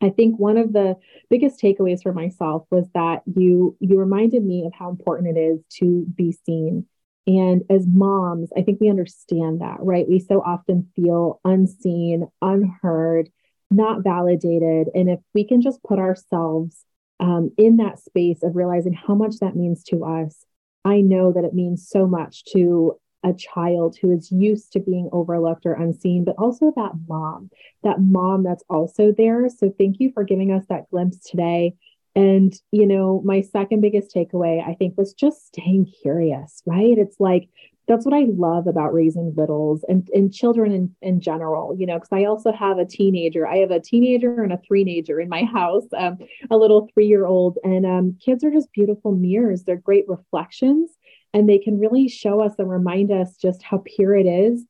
I 0.00 0.10
think 0.10 0.38
one 0.38 0.58
of 0.58 0.72
the 0.72 0.96
biggest 1.30 1.60
takeaways 1.60 2.02
for 2.02 2.12
myself 2.12 2.66
was 2.70 2.86
that 2.94 3.22
you 3.26 3.76
you 3.80 3.98
reminded 3.98 4.44
me 4.44 4.64
of 4.66 4.72
how 4.74 4.90
important 4.90 5.36
it 5.36 5.40
is 5.40 5.60
to 5.80 6.04
be 6.14 6.32
seen 6.32 6.86
and 7.26 7.62
as 7.70 7.86
moms, 7.86 8.50
I 8.56 8.62
think 8.62 8.80
we 8.80 8.90
understand 8.90 9.60
that, 9.60 9.78
right? 9.80 10.08
We 10.08 10.18
so 10.18 10.42
often 10.42 10.90
feel 10.94 11.40
unseen, 11.44 12.28
unheard, 12.42 13.30
not 13.70 14.04
validated. 14.04 14.88
And 14.94 15.08
if 15.08 15.20
we 15.32 15.46
can 15.46 15.62
just 15.62 15.82
put 15.82 15.98
ourselves 15.98 16.84
um, 17.20 17.50
in 17.56 17.78
that 17.78 17.98
space 17.98 18.42
of 18.42 18.56
realizing 18.56 18.92
how 18.92 19.14
much 19.14 19.36
that 19.40 19.56
means 19.56 19.84
to 19.84 20.04
us, 20.04 20.44
I 20.84 21.00
know 21.00 21.32
that 21.32 21.44
it 21.44 21.54
means 21.54 21.88
so 21.88 22.06
much 22.06 22.44
to 22.52 23.00
a 23.24 23.32
child 23.32 23.96
who 24.00 24.12
is 24.12 24.30
used 24.30 24.72
to 24.72 24.80
being 24.80 25.08
overlooked 25.12 25.66
or 25.66 25.72
unseen, 25.72 26.24
but 26.24 26.36
also 26.38 26.72
that 26.76 26.92
mom, 27.08 27.50
that 27.82 28.00
mom 28.00 28.44
that's 28.44 28.64
also 28.68 29.12
there. 29.16 29.48
So 29.48 29.72
thank 29.78 29.96
you 29.98 30.12
for 30.12 30.24
giving 30.24 30.52
us 30.52 30.64
that 30.68 30.90
glimpse 30.90 31.18
today. 31.18 31.74
And, 32.14 32.54
you 32.70 32.86
know, 32.86 33.22
my 33.24 33.40
second 33.40 33.80
biggest 33.80 34.14
takeaway, 34.14 34.64
I 34.64 34.74
think, 34.74 34.96
was 34.96 35.14
just 35.14 35.46
staying 35.48 35.92
curious, 36.02 36.62
right? 36.66 36.96
It's 36.96 37.18
like, 37.18 37.48
that's 37.86 38.06
what 38.06 38.14
I 38.14 38.26
love 38.30 38.66
about 38.66 38.94
raising 38.94 39.34
littles 39.36 39.84
and, 39.88 40.08
and 40.14 40.32
children 40.32 40.72
in, 40.72 40.94
in 41.02 41.20
general, 41.20 41.76
you 41.76 41.84
know, 41.86 41.94
because 41.94 42.12
I 42.12 42.24
also 42.24 42.50
have 42.50 42.78
a 42.78 42.86
teenager. 42.86 43.46
I 43.46 43.58
have 43.58 43.70
a 43.70 43.80
teenager 43.80 44.42
and 44.42 44.52
a 44.52 44.60
three-nager 44.66 45.20
in 45.20 45.28
my 45.28 45.42
house, 45.52 45.84
um, 45.96 46.18
a 46.50 46.56
little 46.56 46.88
three-year-old. 46.94 47.58
And 47.62 47.84
um, 47.84 48.18
kids 48.24 48.42
are 48.44 48.50
just 48.50 48.72
beautiful 48.72 49.12
mirrors. 49.12 49.64
They're 49.64 49.76
great 49.76 50.08
reflections 50.08 50.90
and 51.34 51.48
they 51.48 51.58
can 51.58 51.78
really 51.78 52.08
show 52.08 52.40
us 52.40 52.54
and 52.58 52.70
remind 52.70 53.10
us 53.10 53.36
just 53.36 53.62
how 53.62 53.82
pure 53.84 54.16
it 54.16 54.26
is 54.26 54.64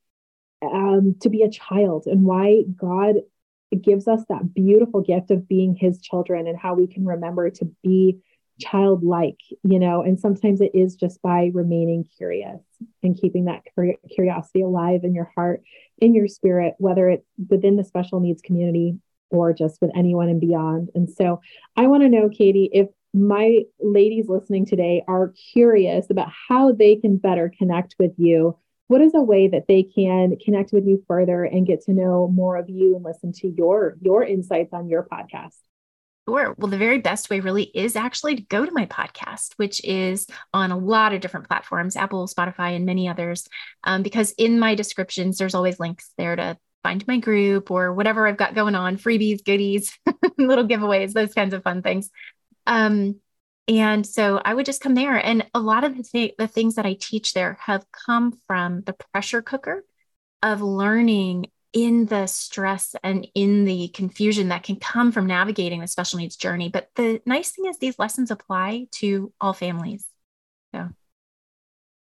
um, 0.63 1.15
to 1.21 1.29
be 1.29 1.43
a 1.43 1.51
child 1.51 2.07
and 2.07 2.25
why 2.25 2.63
God 2.75 3.17
gives 3.83 4.09
us 4.09 4.21
that 4.29 4.55
beautiful 4.55 5.03
gift 5.03 5.31
of 5.31 5.47
being 5.47 5.77
his 5.77 6.01
children 6.01 6.47
and 6.47 6.59
how 6.59 6.75
we 6.75 6.87
can 6.87 7.05
remember 7.05 7.51
to 7.51 7.71
be 7.83 8.19
childlike, 8.61 9.41
you 9.65 9.79
know, 9.79 10.03
and 10.03 10.19
sometimes 10.19 10.61
it 10.61 10.71
is 10.75 10.95
just 10.95 11.21
by 11.23 11.51
remaining 11.53 12.07
curious 12.17 12.61
and 13.03 13.21
keeping 13.21 13.47
that 13.47 13.63
curiosity 14.15 14.63
alive 14.63 15.01
in 15.03 15.13
your 15.15 15.31
heart, 15.35 15.63
in 15.99 16.15
your 16.15 16.29
spirit, 16.29 16.75
whether 16.79 17.11
it's 17.11 17.27
within 17.51 17.77
the 17.77 17.85
special 17.85 18.21
needs 18.21 18.41
community 18.41 18.97
or 19.31 19.53
just 19.53 19.81
with 19.83 19.91
anyone 19.97 20.29
and 20.29 20.41
beyond. 20.41 20.91
And 20.95 21.11
so 21.11 21.41
I 21.77 21.89
want 21.89 22.05
to 22.05 22.09
know, 22.09 22.29
Katie, 22.29 22.71
if 22.73 22.89
my 23.15 23.61
ladies 23.81 24.29
listening 24.29 24.67
today 24.67 25.03
are 25.07 25.33
curious 25.53 26.07
about 26.11 26.29
how 26.49 26.73
they 26.73 26.97
can 26.97 27.17
better 27.17 27.53
connect 27.57 27.95
with 27.99 28.13
you 28.19 28.59
what 28.87 29.01
is 29.01 29.15
a 29.15 29.23
way 29.23 29.49
that 29.49 29.67
they 29.67 29.83
can 29.83 30.37
connect 30.45 30.73
with 30.73 30.85
you 30.85 31.03
further 31.09 31.45
and 31.45 31.67
get 31.67 31.81
to 31.83 31.93
know 31.93 32.29
more 32.35 32.57
of 32.57 32.69
you 32.69 32.97
and 32.97 33.05
listen 33.05 33.33
to 33.33 33.49
your 33.57 33.97
your 34.03 34.25
insights 34.25 34.73
on 34.73 34.89
your 34.89 35.07
podcast 35.11 35.57
Sure. 36.27 36.55
Well, 36.57 36.71
the 36.71 36.79
very 36.79 37.01
best 37.01 37.29
way 37.29 37.41
really 37.41 37.65
is 37.75 37.97
actually 37.97 38.37
to 38.37 38.43
go 38.45 38.65
to 38.65 38.73
my 38.73 38.87
podcast, 38.87 39.53
which 39.57 39.85
is 39.85 40.27
on 40.55 40.71
a 40.71 40.79
lot 40.79 41.13
of 41.13 41.21
different 41.21 41.49
platforms, 41.49 41.97
Apple, 41.97 42.27
Spotify, 42.27 42.75
and 42.75 42.87
many 42.87 43.09
others. 43.09 43.47
Um, 43.85 44.03
because 44.03 44.33
in 44.39 44.59
my 44.59 44.75
descriptions, 44.75 45.37
there's 45.37 45.55
always 45.55 45.79
links 45.79 46.13
there 46.17 46.35
to 46.35 46.57
find 46.83 47.07
my 47.07 47.19
group 47.19 47.71
or 47.71 47.93
whatever 47.93 48.27
I've 48.27 48.39
got 48.39 48.55
going 48.55 48.75
on, 48.75 48.97
freebies, 48.97 49.45
goodies, 49.45 49.99
little 50.39 50.67
giveaways, 50.67 51.13
those 51.13 51.35
kinds 51.35 51.53
of 51.53 51.63
fun 51.63 51.83
things. 51.83 52.11
Um, 52.67 53.21
and 53.67 54.07
so 54.07 54.41
I 54.45 54.55
would 54.55 54.67
just 54.67 54.83
come 54.83 54.95
there. 54.95 55.17
And 55.17 55.47
a 55.55 55.61
lot 55.61 55.85
of 55.85 55.97
the, 55.97 56.03
th- 56.03 56.35
the 56.39 56.49
things 56.49 56.75
that 56.75 56.87
I 56.87 56.97
teach 57.01 57.33
there 57.33 57.59
have 57.61 57.87
come 57.93 58.39
from 58.47 58.83
the 58.83 58.95
pressure 59.13 59.43
cooker 59.43 59.85
of 60.43 60.61
learning 60.61 61.47
in 61.73 62.07
the 62.07 62.27
stress 62.27 62.95
and 63.03 63.27
in 63.35 63.65
the 63.65 63.89
confusion 63.89 64.49
that 64.49 64.63
can 64.63 64.77
come 64.77 65.11
from 65.11 65.27
navigating 65.27 65.81
the 65.81 65.89
special 65.89 66.19
needs 66.19 66.37
journey. 66.37 66.69
But 66.69 66.89
the 66.95 67.21
nice 67.27 67.51
thing 67.51 67.67
is, 67.67 67.79
these 67.79 67.99
lessons 67.99 68.31
apply 68.31 68.87
to 68.93 69.33
all 69.41 69.53
families. 69.53 70.07
So 70.75 70.89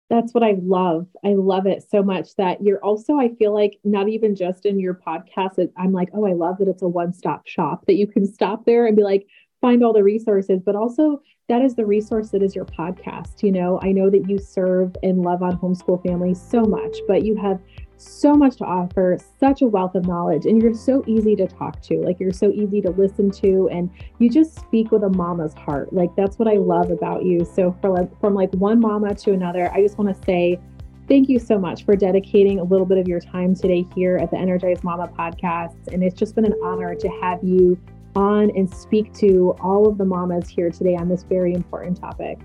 that's 0.10 0.34
what 0.34 0.44
I 0.44 0.56
love. 0.62 1.08
I 1.24 1.30
love 1.30 1.66
it 1.66 1.86
so 1.90 2.04
much 2.04 2.36
that 2.36 2.62
you're 2.62 2.84
also, 2.84 3.18
I 3.18 3.34
feel 3.36 3.54
like, 3.54 3.80
not 3.84 4.10
even 4.10 4.36
just 4.36 4.66
in 4.66 4.80
your 4.80 4.96
podcast. 4.96 5.66
I'm 5.78 5.94
like, 5.94 6.10
oh, 6.14 6.28
I 6.28 6.34
love 6.34 6.58
that 6.58 6.68
it's 6.68 6.82
a 6.82 6.88
one 6.88 7.14
stop 7.14 7.48
shop 7.48 7.86
that 7.88 7.96
you 7.96 8.06
can 8.06 8.26
stop 8.26 8.66
there 8.66 8.86
and 8.86 8.98
be 8.98 9.04
like, 9.04 9.28
find 9.64 9.82
all 9.82 9.94
the 9.94 10.04
resources, 10.04 10.62
but 10.62 10.76
also 10.76 11.22
that 11.48 11.62
is 11.62 11.74
the 11.74 11.86
resource 11.86 12.32
that 12.32 12.44
is 12.44 12.54
your 12.54 12.66
podcast. 12.66 13.42
You 13.42 13.54
know, 13.54 13.80
I 13.82 13.94
know 13.94 14.10
that 14.10 14.30
you 14.30 14.38
serve 14.38 14.94
and 15.04 15.22
love 15.22 15.42
on 15.42 15.58
homeschool 15.58 16.06
families 16.06 16.42
so 16.42 16.64
much, 16.64 16.98
but 17.08 17.24
you 17.24 17.38
have 17.38 17.62
so 17.96 18.34
much 18.34 18.58
to 18.58 18.66
offer, 18.66 19.18
such 19.40 19.62
a 19.62 19.68
wealth 19.68 19.96
of 19.96 20.06
knowledge, 20.06 20.46
and 20.46 20.62
you're 20.62 20.74
so 20.74 21.02
easy 21.08 21.34
to 21.38 21.48
talk 21.48 21.82
to. 21.84 22.02
Like 22.02 22.20
you're 22.20 22.34
so 22.34 22.52
easy 22.52 22.82
to 22.82 22.90
listen 22.90 23.32
to, 23.32 23.70
and 23.72 23.90
you 24.20 24.30
just 24.30 24.54
speak 24.54 24.92
with 24.92 25.02
a 25.04 25.10
mama's 25.10 25.54
heart. 25.54 25.94
Like 25.94 26.14
that's 26.18 26.38
what 26.38 26.50
I 26.50 26.58
love 26.58 26.92
about 26.92 27.24
you. 27.24 27.46
So 27.46 27.74
for 27.80 27.90
like 27.90 28.20
from 28.20 28.34
like 28.34 28.54
one 28.56 28.82
mama 28.82 29.16
to 29.16 29.32
another, 29.32 29.72
I 29.72 29.82
just 29.82 29.98
want 29.98 30.14
to 30.14 30.24
say 30.26 30.60
thank 31.08 31.30
you 31.30 31.40
so 31.40 31.58
much 31.58 31.86
for 31.86 31.96
dedicating 31.96 32.60
a 32.60 32.64
little 32.64 32.86
bit 32.86 32.98
of 32.98 33.08
your 33.08 33.22
time 33.22 33.56
today 33.56 33.86
here 33.96 34.18
at 34.18 34.30
the 34.30 34.38
Energized 34.38 34.84
Mama 34.84 35.10
podcast. 35.18 35.88
And 35.88 36.04
it's 36.04 36.20
just 36.20 36.36
been 36.36 36.46
an 36.46 36.56
honor 36.62 36.96
to 36.96 37.08
have 37.22 37.42
you 37.42 37.80
on 38.16 38.52
and 38.52 38.74
speak 38.74 39.14
to 39.16 39.56
all 39.62 39.88
of 39.88 39.98
the 39.98 40.06
mamas 40.06 40.48
here 40.48 40.70
today 40.70 40.96
on 40.96 41.08
this 41.08 41.24
very 41.24 41.54
important 41.54 42.00
topic. 42.00 42.40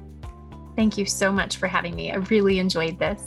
Thank 0.77 0.97
you 0.97 1.07
so 1.07 1.33
much 1.33 1.57
for 1.57 1.67
having 1.67 1.97
me. 1.97 2.13
I 2.13 2.17
really 2.17 2.59
enjoyed 2.59 2.99
this. 2.99 3.25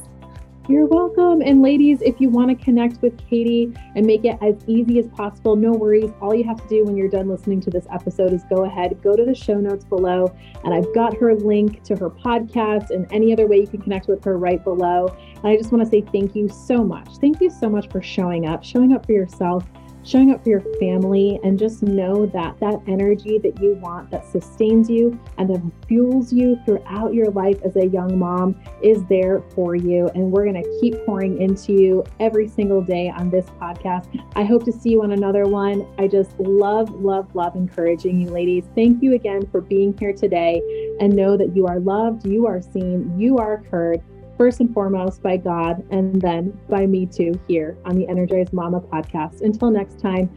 You're 0.69 0.85
welcome. 0.85 1.41
And 1.41 1.63
ladies, 1.63 2.01
if 2.01 2.21
you 2.21 2.29
want 2.29 2.49
to 2.49 2.63
connect 2.63 3.01
with 3.01 3.17
Katie 3.27 3.73
and 3.95 4.05
make 4.05 4.23
it 4.25 4.37
as 4.41 4.55
easy 4.67 4.99
as 4.99 5.07
possible, 5.07 5.55
no 5.55 5.71
worries. 5.71 6.11
All 6.21 6.35
you 6.35 6.43
have 6.43 6.61
to 6.61 6.67
do 6.69 6.85
when 6.85 6.95
you're 6.95 7.09
done 7.09 7.27
listening 7.27 7.59
to 7.61 7.71
this 7.71 7.87
episode 7.91 8.31
is 8.31 8.43
go 8.43 8.63
ahead, 8.63 9.01
go 9.01 9.15
to 9.15 9.25
the 9.25 9.33
show 9.33 9.55
notes 9.55 9.83
below, 9.83 10.33
and 10.63 10.73
I've 10.73 10.93
got 10.93 11.17
her 11.17 11.35
link 11.35 11.83
to 11.83 11.95
her 11.95 12.11
podcast 12.11 12.91
and 12.91 13.11
any 13.11 13.33
other 13.33 13.47
way 13.47 13.59
you 13.59 13.67
can 13.67 13.81
connect 13.81 14.07
with 14.07 14.23
her 14.23 14.37
right 14.37 14.63
below. 14.63 15.07
And 15.35 15.47
I 15.47 15.57
just 15.57 15.71
want 15.71 15.83
to 15.83 15.89
say 15.89 16.01
thank 16.01 16.35
you 16.35 16.47
so 16.47 16.83
much. 16.83 17.17
Thank 17.17 17.41
you 17.41 17.49
so 17.49 17.67
much 17.67 17.89
for 17.89 18.01
showing 18.01 18.45
up, 18.45 18.63
showing 18.63 18.93
up 18.93 19.05
for 19.05 19.13
yourself, 19.13 19.65
showing 20.03 20.31
up 20.31 20.43
for 20.43 20.49
your 20.49 20.63
family, 20.79 21.39
and 21.43 21.57
just 21.57 21.83
know 21.83 22.25
that 22.27 22.59
that 22.59 22.79
energy 22.87 23.37
that 23.39 23.61
you 23.61 23.75
want 23.75 24.09
that 24.11 24.25
sustains 24.25 24.89
you 24.89 25.19
and 25.37 25.49
that 25.49 25.61
fuels 25.87 26.33
you 26.33 26.59
throughout 26.65 27.13
your 27.13 27.29
life 27.31 27.61
as 27.63 27.75
a 27.75 27.87
young 27.87 28.17
mom 28.17 28.59
is 28.81 29.03
there 29.05 29.41
for 29.55 29.75
you. 29.75 30.09
And 30.15 30.31
we're 30.31 30.45
going 30.45 30.61
to 30.61 30.79
keep 30.79 31.05
pouring 31.05 31.41
into 31.41 31.73
you 31.73 32.03
every 32.19 32.47
single 32.47 32.81
day 32.81 33.09
on 33.09 33.29
this 33.29 33.45
podcast. 33.61 34.07
I 34.35 34.43
hope 34.43 34.65
to 34.65 34.71
see 34.71 34.91
you 34.91 35.03
on 35.03 35.11
another 35.11 35.45
one. 35.45 35.87
I 35.97 36.07
just 36.07 36.39
love, 36.39 36.89
love, 36.91 37.33
love 37.35 37.55
encouraging 37.55 38.21
you, 38.21 38.29
ladies. 38.29 38.65
Thank 38.75 39.01
you 39.03 39.13
again 39.13 39.47
for 39.51 39.61
being 39.61 39.97
here 39.97 40.13
today 40.13 40.61
and 40.99 41.13
know 41.15 41.37
that 41.37 41.55
you 41.55 41.67
are 41.67 41.79
loved, 41.79 42.25
you 42.25 42.47
are 42.47 42.61
seen, 42.61 43.19
you 43.19 43.37
are 43.37 43.63
heard 43.69 44.01
first 44.41 44.59
and 44.59 44.73
foremost 44.73 45.21
by 45.21 45.37
God 45.37 45.85
and 45.91 46.19
then 46.19 46.59
by 46.67 46.87
me 46.87 47.05
too 47.05 47.39
here 47.47 47.77
on 47.85 47.95
the 47.95 48.07
Energized 48.07 48.51
Mama 48.51 48.81
podcast. 48.81 49.41
Until 49.41 49.69
next 49.69 49.99
time, 49.99 50.31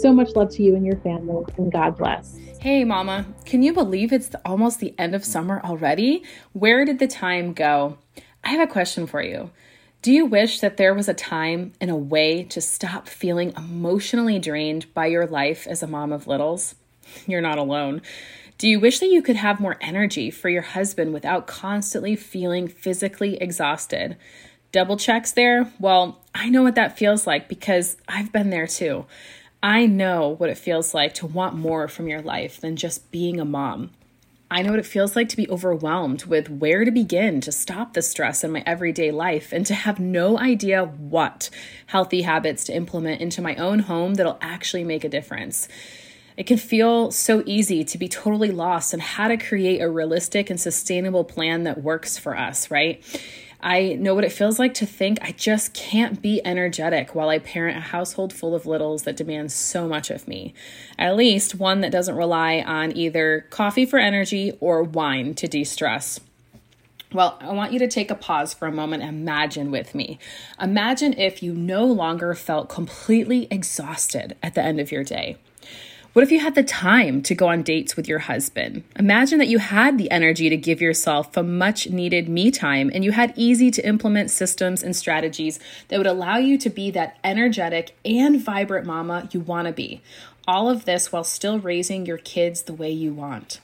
so 0.00 0.12
much 0.12 0.34
love 0.34 0.50
to 0.56 0.64
you 0.64 0.74
and 0.74 0.84
your 0.84 0.96
family 0.96 1.44
and 1.56 1.70
God 1.70 1.96
bless. 1.96 2.36
Hey, 2.60 2.82
Mama, 2.82 3.24
can 3.44 3.62
you 3.62 3.72
believe 3.72 4.12
it's 4.12 4.32
almost 4.44 4.80
the 4.80 4.96
end 4.98 5.14
of 5.14 5.24
summer 5.24 5.60
already? 5.62 6.24
Where 6.54 6.84
did 6.84 6.98
the 6.98 7.06
time 7.06 7.52
go? 7.52 7.98
I 8.42 8.48
have 8.48 8.68
a 8.68 8.72
question 8.72 9.06
for 9.06 9.22
you. 9.22 9.52
Do 10.02 10.10
you 10.10 10.26
wish 10.26 10.58
that 10.58 10.76
there 10.76 10.92
was 10.92 11.08
a 11.08 11.14
time 11.14 11.72
and 11.80 11.88
a 11.88 11.94
way 11.94 12.42
to 12.42 12.60
stop 12.60 13.08
feeling 13.08 13.52
emotionally 13.56 14.40
drained 14.40 14.92
by 14.92 15.06
your 15.06 15.28
life 15.28 15.68
as 15.68 15.84
a 15.84 15.86
mom 15.86 16.10
of 16.10 16.26
littles? 16.26 16.74
You're 17.28 17.40
not 17.40 17.58
alone. 17.58 18.02
Do 18.58 18.68
you 18.68 18.80
wish 18.80 19.00
that 19.00 19.10
you 19.10 19.20
could 19.20 19.36
have 19.36 19.60
more 19.60 19.76
energy 19.82 20.30
for 20.30 20.48
your 20.48 20.62
husband 20.62 21.12
without 21.12 21.46
constantly 21.46 22.16
feeling 22.16 22.68
physically 22.68 23.36
exhausted? 23.36 24.16
Double 24.72 24.96
checks 24.96 25.30
there? 25.32 25.70
Well, 25.78 26.22
I 26.34 26.48
know 26.48 26.62
what 26.62 26.74
that 26.76 26.96
feels 26.96 27.26
like 27.26 27.48
because 27.48 27.98
I've 28.08 28.32
been 28.32 28.48
there 28.48 28.66
too. 28.66 29.04
I 29.62 29.84
know 29.84 30.28
what 30.28 30.48
it 30.48 30.56
feels 30.56 30.94
like 30.94 31.12
to 31.14 31.26
want 31.26 31.54
more 31.54 31.86
from 31.86 32.08
your 32.08 32.22
life 32.22 32.58
than 32.58 32.76
just 32.76 33.10
being 33.10 33.38
a 33.38 33.44
mom. 33.44 33.90
I 34.50 34.62
know 34.62 34.70
what 34.70 34.78
it 34.78 34.86
feels 34.86 35.16
like 35.16 35.28
to 35.30 35.36
be 35.36 35.50
overwhelmed 35.50 36.24
with 36.24 36.48
where 36.48 36.86
to 36.86 36.90
begin 36.90 37.42
to 37.42 37.52
stop 37.52 37.92
the 37.92 38.00
stress 38.00 38.42
in 38.42 38.52
my 38.52 38.62
everyday 38.64 39.10
life 39.10 39.52
and 39.52 39.66
to 39.66 39.74
have 39.74 40.00
no 40.00 40.38
idea 40.38 40.84
what 40.84 41.50
healthy 41.86 42.22
habits 42.22 42.64
to 42.64 42.74
implement 42.74 43.20
into 43.20 43.42
my 43.42 43.54
own 43.56 43.80
home 43.80 44.14
that'll 44.14 44.38
actually 44.40 44.84
make 44.84 45.04
a 45.04 45.10
difference. 45.10 45.68
It 46.36 46.46
can 46.46 46.58
feel 46.58 47.10
so 47.10 47.42
easy 47.46 47.82
to 47.84 47.98
be 47.98 48.08
totally 48.08 48.50
lost 48.50 48.92
on 48.92 49.00
how 49.00 49.28
to 49.28 49.36
create 49.36 49.80
a 49.80 49.88
realistic 49.88 50.50
and 50.50 50.60
sustainable 50.60 51.24
plan 51.24 51.64
that 51.64 51.82
works 51.82 52.18
for 52.18 52.36
us, 52.36 52.70
right? 52.70 53.02
I 53.62 53.94
know 53.94 54.14
what 54.14 54.24
it 54.24 54.32
feels 54.32 54.58
like 54.58 54.74
to 54.74 54.86
think 54.86 55.18
I 55.22 55.32
just 55.32 55.72
can't 55.72 56.20
be 56.20 56.44
energetic 56.44 57.14
while 57.14 57.30
I 57.30 57.38
parent 57.38 57.78
a 57.78 57.80
household 57.80 58.32
full 58.32 58.54
of 58.54 58.66
littles 58.66 59.04
that 59.04 59.16
demands 59.16 59.54
so 59.54 59.88
much 59.88 60.10
of 60.10 60.28
me. 60.28 60.52
At 60.98 61.16
least 61.16 61.54
one 61.54 61.80
that 61.80 61.90
doesn't 61.90 62.14
rely 62.14 62.60
on 62.60 62.96
either 62.96 63.46
coffee 63.50 63.86
for 63.86 63.98
energy 63.98 64.52
or 64.60 64.82
wine 64.82 65.34
to 65.36 65.48
de 65.48 65.64
stress. 65.64 66.20
Well, 67.12 67.38
I 67.40 67.52
want 67.52 67.72
you 67.72 67.78
to 67.78 67.88
take 67.88 68.10
a 68.10 68.14
pause 68.14 68.52
for 68.52 68.68
a 68.68 68.72
moment 68.72 69.02
imagine 69.02 69.70
with 69.70 69.94
me. 69.94 70.18
Imagine 70.60 71.14
if 71.14 71.42
you 71.42 71.54
no 71.54 71.86
longer 71.86 72.34
felt 72.34 72.68
completely 72.68 73.48
exhausted 73.50 74.36
at 74.42 74.54
the 74.54 74.62
end 74.62 74.80
of 74.80 74.92
your 74.92 75.04
day. 75.04 75.38
What 76.16 76.22
if 76.22 76.32
you 76.32 76.40
had 76.40 76.54
the 76.54 76.62
time 76.62 77.20
to 77.24 77.34
go 77.34 77.48
on 77.48 77.62
dates 77.62 77.94
with 77.94 78.08
your 78.08 78.20
husband? 78.20 78.84
Imagine 78.98 79.38
that 79.38 79.48
you 79.48 79.58
had 79.58 79.98
the 79.98 80.10
energy 80.10 80.48
to 80.48 80.56
give 80.56 80.80
yourself 80.80 81.36
a 81.36 81.42
much 81.42 81.90
needed 81.90 82.26
me 82.26 82.50
time 82.50 82.90
and 82.94 83.04
you 83.04 83.12
had 83.12 83.34
easy 83.36 83.70
to 83.72 83.86
implement 83.86 84.30
systems 84.30 84.82
and 84.82 84.96
strategies 84.96 85.60
that 85.88 85.98
would 85.98 86.06
allow 86.06 86.38
you 86.38 86.56
to 86.56 86.70
be 86.70 86.90
that 86.92 87.18
energetic 87.22 87.98
and 88.02 88.40
vibrant 88.40 88.86
mama 88.86 89.28
you 89.30 89.40
want 89.40 89.66
to 89.66 89.74
be. 89.74 90.00
All 90.48 90.70
of 90.70 90.86
this 90.86 91.12
while 91.12 91.22
still 91.22 91.58
raising 91.58 92.06
your 92.06 92.16
kids 92.16 92.62
the 92.62 92.72
way 92.72 92.90
you 92.90 93.12
want. 93.12 93.60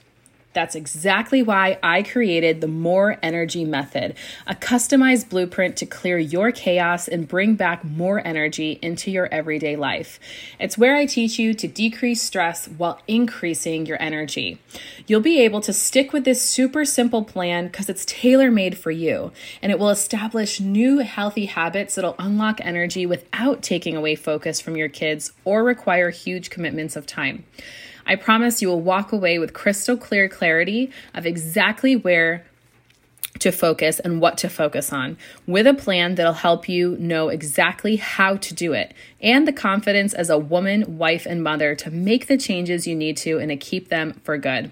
That's 0.53 0.75
exactly 0.75 1.41
why 1.41 1.79
I 1.81 2.03
created 2.03 2.61
the 2.61 2.67
More 2.67 3.17
Energy 3.23 3.65
Method, 3.65 4.15
a 4.45 4.53
customized 4.53 5.29
blueprint 5.29 5.75
to 5.77 5.85
clear 5.87 6.19
your 6.19 6.51
chaos 6.51 7.07
and 7.07 7.27
bring 7.27 7.55
back 7.55 7.83
more 7.83 8.25
energy 8.25 8.77
into 8.81 9.09
your 9.09 9.27
everyday 9.33 9.75
life. 9.75 10.19
It's 10.59 10.77
where 10.77 10.95
I 10.95 11.07
teach 11.07 11.39
you 11.39 11.55
to 11.55 11.67
decrease 11.67 12.21
stress 12.21 12.67
while 12.67 13.01
increasing 13.07 13.87
your 13.87 14.01
energy. 14.01 14.59
You'll 15.07 15.21
be 15.21 15.41
able 15.41 15.61
to 15.61 15.73
stick 15.73 16.13
with 16.13 16.23
this 16.23 16.41
super 16.41 16.85
simple 16.85 17.23
plan 17.23 17.67
because 17.67 17.89
it's 17.89 18.05
tailor 18.05 18.51
made 18.51 18.77
for 18.77 18.91
you, 18.91 19.31
and 19.61 19.71
it 19.71 19.79
will 19.79 19.89
establish 19.89 20.59
new 20.59 20.99
healthy 20.99 21.47
habits 21.47 21.95
that'll 21.95 22.15
unlock 22.19 22.59
energy 22.61 23.05
without 23.07 23.63
taking 23.63 23.95
away 23.95 24.15
focus 24.15 24.61
from 24.61 24.77
your 24.77 24.89
kids 24.89 25.33
or 25.45 25.63
require 25.63 26.11
huge 26.11 26.51
commitments 26.51 26.95
of 26.95 27.07
time. 27.07 27.43
I 28.05 28.15
promise 28.15 28.61
you 28.61 28.67
will 28.67 28.81
walk 28.81 29.11
away 29.11 29.39
with 29.39 29.53
crystal 29.53 29.97
clear 29.97 30.27
clarity 30.27 30.91
of 31.13 31.25
exactly 31.25 31.95
where 31.95 32.45
to 33.39 33.51
focus 33.51 33.99
and 33.99 34.21
what 34.21 34.37
to 34.37 34.49
focus 34.49 34.93
on 34.93 35.17
with 35.47 35.65
a 35.65 35.73
plan 35.73 36.15
that'll 36.15 36.33
help 36.33 36.69
you 36.69 36.95
know 36.97 37.29
exactly 37.29 37.95
how 37.95 38.37
to 38.37 38.53
do 38.53 38.73
it 38.73 38.93
and 39.21 39.47
the 39.47 39.53
confidence 39.53 40.13
as 40.13 40.29
a 40.29 40.37
woman, 40.37 40.97
wife, 40.97 41.25
and 41.25 41.43
mother 41.43 41.75
to 41.75 41.91
make 41.91 42.27
the 42.27 42.37
changes 42.37 42.87
you 42.87 42.95
need 42.95 43.17
to 43.17 43.39
and 43.39 43.49
to 43.49 43.57
keep 43.57 43.89
them 43.89 44.13
for 44.23 44.37
good. 44.37 44.71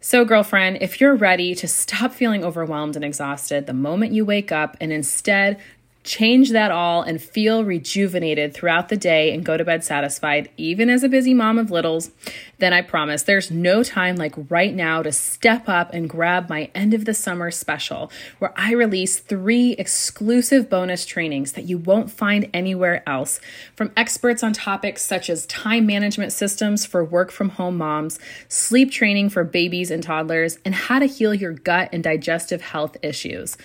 So, 0.00 0.26
girlfriend, 0.26 0.78
if 0.82 1.00
you're 1.00 1.14
ready 1.14 1.54
to 1.54 1.66
stop 1.66 2.12
feeling 2.12 2.44
overwhelmed 2.44 2.94
and 2.94 3.04
exhausted 3.04 3.66
the 3.66 3.72
moment 3.72 4.12
you 4.12 4.24
wake 4.24 4.52
up 4.52 4.76
and 4.78 4.92
instead 4.92 5.58
change 6.04 6.50
that 6.50 6.70
all 6.70 7.00
and 7.02 7.20
feel 7.20 7.64
rejuvenated 7.64 8.52
throughout 8.52 8.90
the 8.90 8.96
day 8.96 9.32
and 9.32 9.44
go 9.44 9.56
to 9.56 9.64
bed 9.64 9.82
satisfied, 9.82 10.50
even 10.58 10.90
as 10.90 11.02
a 11.02 11.08
busy 11.08 11.32
mom 11.32 11.58
of 11.58 11.70
littles, 11.70 12.10
then 12.58 12.74
I 12.74 12.82
promise 12.82 13.22
there's 13.22 13.50
no 13.50 13.82
time 13.82 14.16
like 14.16 14.34
right 14.50 14.74
now 14.74 15.02
to 15.02 15.10
step 15.10 15.66
up 15.66 15.94
and 15.94 16.08
grab 16.08 16.50
my 16.50 16.70
end 16.74 16.92
of 16.92 17.06
the 17.06 17.14
summer 17.14 17.50
special, 17.50 18.12
where 18.38 18.52
I 18.54 18.72
release 18.72 19.18
three 19.18 19.72
exclusive 19.72 20.68
bonus 20.68 21.06
trainings 21.06 21.52
that 21.52 21.64
you 21.64 21.78
won't 21.78 22.10
find 22.10 22.50
anywhere 22.52 23.02
else 23.08 23.40
from 23.74 23.90
experts 23.96 24.42
on 24.42 24.52
topics 24.52 25.02
such 25.02 25.30
as 25.30 25.46
time 25.46 25.86
management 25.86 26.32
systems 26.32 26.84
for 26.84 27.02
work 27.02 27.30
from 27.30 27.48
home 27.48 27.78
moms, 27.78 28.18
sleep 28.48 28.90
training 28.90 29.30
for 29.30 29.42
babies 29.42 29.90
and 29.90 30.02
toddlers, 30.02 30.58
and 30.66 30.74
how 30.74 30.98
to 30.98 31.06
heal 31.06 31.32
your 31.32 31.52
gut 31.52 31.88
and 31.92 32.04
digestive 32.04 32.60
health 32.60 32.98
issues 33.02 33.56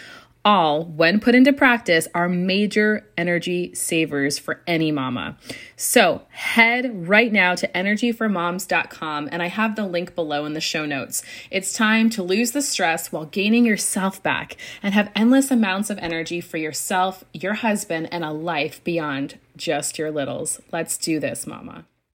all, 0.45 0.85
when 0.85 1.19
put 1.19 1.35
into 1.35 1.51
practice, 1.51 2.07
are 2.13 2.29
major 2.29 3.05
energy 3.17 3.73
savers 3.75 4.39
for 4.39 4.61
any 4.65 4.91
mama. 4.91 5.37
So 5.75 6.23
head 6.29 7.07
right 7.07 7.31
now 7.31 7.55
to 7.55 7.67
energyformoms.com 7.67 9.29
and 9.31 9.43
I 9.43 9.47
have 9.47 9.75
the 9.75 9.85
link 9.85 10.15
below 10.15 10.45
in 10.45 10.53
the 10.53 10.61
show 10.61 10.85
notes. 10.85 11.23
It's 11.51 11.73
time 11.73 12.09
to 12.11 12.23
lose 12.23 12.51
the 12.51 12.61
stress 12.61 13.11
while 13.11 13.25
gaining 13.25 13.65
yourself 13.65 14.23
back 14.23 14.55
and 14.81 14.93
have 14.93 15.11
endless 15.15 15.51
amounts 15.51 15.89
of 15.89 15.97
energy 15.99 16.41
for 16.41 16.57
yourself, 16.57 17.23
your 17.33 17.55
husband, 17.55 18.07
and 18.11 18.23
a 18.23 18.31
life 18.31 18.83
beyond 18.83 19.37
just 19.57 19.97
your 19.97 20.11
littles. 20.11 20.61
Let's 20.71 20.97
do 20.97 21.19
this, 21.19 21.45
mama. 21.45 21.85